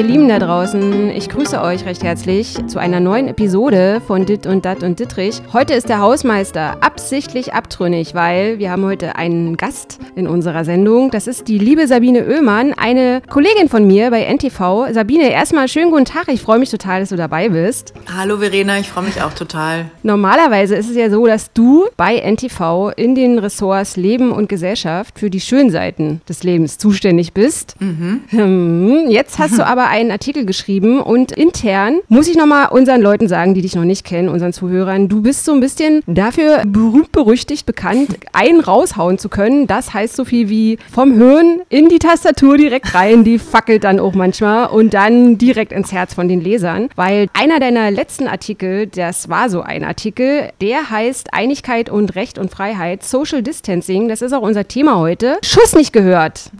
Ihr 0.00 0.06
Lieben 0.06 0.30
da 0.30 0.38
draußen, 0.38 1.10
ich 1.10 1.28
grüße 1.28 1.60
euch 1.60 1.84
recht 1.84 2.02
herzlich 2.02 2.56
zu 2.68 2.78
einer 2.78 3.00
neuen 3.00 3.28
Episode 3.28 4.00
von 4.06 4.24
Dit 4.24 4.46
und 4.46 4.64
Dat 4.64 4.82
und 4.82 4.98
Dittrich. 4.98 5.42
Heute 5.52 5.74
ist 5.74 5.90
der 5.90 6.00
Hausmeister 6.00 6.78
absichtlich 6.80 7.52
abtrünnig, 7.52 8.14
weil 8.14 8.58
wir 8.58 8.70
haben 8.70 8.82
heute 8.86 9.16
einen 9.16 9.58
Gast 9.58 9.98
in 10.16 10.26
unserer 10.26 10.64
Sendung. 10.64 11.10
Das 11.10 11.26
ist 11.26 11.48
die 11.48 11.58
liebe 11.58 11.86
Sabine 11.86 12.26
Oehmann, 12.26 12.72
eine 12.72 13.20
Kollegin 13.28 13.68
von 13.68 13.86
mir 13.86 14.10
bei 14.10 14.22
NTV. 14.24 14.86
Sabine, 14.90 15.30
erstmal 15.30 15.68
schönen 15.68 15.90
guten 15.90 16.06
Tag. 16.06 16.28
Ich 16.28 16.40
freue 16.40 16.58
mich 16.58 16.70
total, 16.70 17.00
dass 17.00 17.10
du 17.10 17.16
dabei 17.16 17.50
bist. 17.50 17.92
Hallo 18.16 18.38
Verena, 18.38 18.78
ich 18.78 18.88
freue 18.88 19.04
mich 19.04 19.20
auch 19.20 19.34
total. 19.34 19.90
Normalerweise 20.02 20.76
ist 20.76 20.88
es 20.88 20.96
ja 20.96 21.10
so, 21.10 21.26
dass 21.26 21.52
du 21.52 21.84
bei 21.98 22.16
NTV 22.16 22.92
in 22.96 23.14
den 23.14 23.38
Ressorts 23.38 23.98
Leben 23.98 24.32
und 24.32 24.48
Gesellschaft 24.48 25.18
für 25.18 25.28
die 25.28 25.40
schönen 25.40 25.68
Seiten 25.68 26.22
des 26.26 26.42
Lebens 26.42 26.78
zuständig 26.78 27.34
bist. 27.34 27.76
Mhm. 27.80 29.04
Jetzt 29.10 29.38
hast 29.38 29.58
du 29.58 29.66
aber 29.66 29.89
einen 29.90 30.10
Artikel 30.10 30.46
geschrieben 30.46 31.00
und 31.00 31.32
intern 31.32 32.00
muss 32.08 32.28
ich 32.28 32.36
nochmal 32.36 32.68
unseren 32.68 33.00
Leuten 33.00 33.28
sagen, 33.28 33.54
die 33.54 33.62
dich 33.62 33.74
noch 33.74 33.84
nicht 33.84 34.04
kennen, 34.04 34.28
unseren 34.28 34.52
Zuhörern, 34.52 35.08
du 35.08 35.22
bist 35.22 35.44
so 35.44 35.52
ein 35.52 35.60
bisschen 35.60 36.02
dafür 36.06 36.62
berühmt 36.66 37.12
berüchtigt 37.12 37.66
bekannt, 37.66 38.16
einen 38.32 38.60
raushauen 38.60 39.18
zu 39.18 39.28
können. 39.28 39.66
Das 39.66 39.92
heißt 39.92 40.16
so 40.16 40.24
viel 40.24 40.48
wie 40.48 40.78
vom 40.92 41.14
Hirn 41.14 41.62
in 41.68 41.88
die 41.88 41.98
Tastatur 41.98 42.56
direkt 42.56 42.94
rein, 42.94 43.24
die 43.24 43.38
fackelt 43.38 43.84
dann 43.84 44.00
auch 44.00 44.14
manchmal 44.14 44.68
und 44.68 44.94
dann 44.94 45.38
direkt 45.38 45.72
ins 45.72 45.92
Herz 45.92 46.14
von 46.14 46.28
den 46.28 46.40
Lesern, 46.40 46.88
weil 46.96 47.26
einer 47.32 47.58
deiner 47.58 47.90
letzten 47.90 48.28
Artikel, 48.28 48.86
das 48.86 49.28
war 49.28 49.50
so 49.50 49.62
ein 49.62 49.84
Artikel, 49.84 50.50
der 50.60 50.90
heißt 50.90 51.34
Einigkeit 51.34 51.90
und 51.90 52.14
Recht 52.14 52.38
und 52.38 52.50
Freiheit, 52.50 53.02
Social 53.02 53.42
Distancing, 53.42 54.08
das 54.08 54.22
ist 54.22 54.32
auch 54.32 54.42
unser 54.42 54.68
Thema 54.68 54.98
heute. 54.98 55.38
Schuss 55.42 55.74
nicht 55.74 55.92
gehört. 55.92 56.50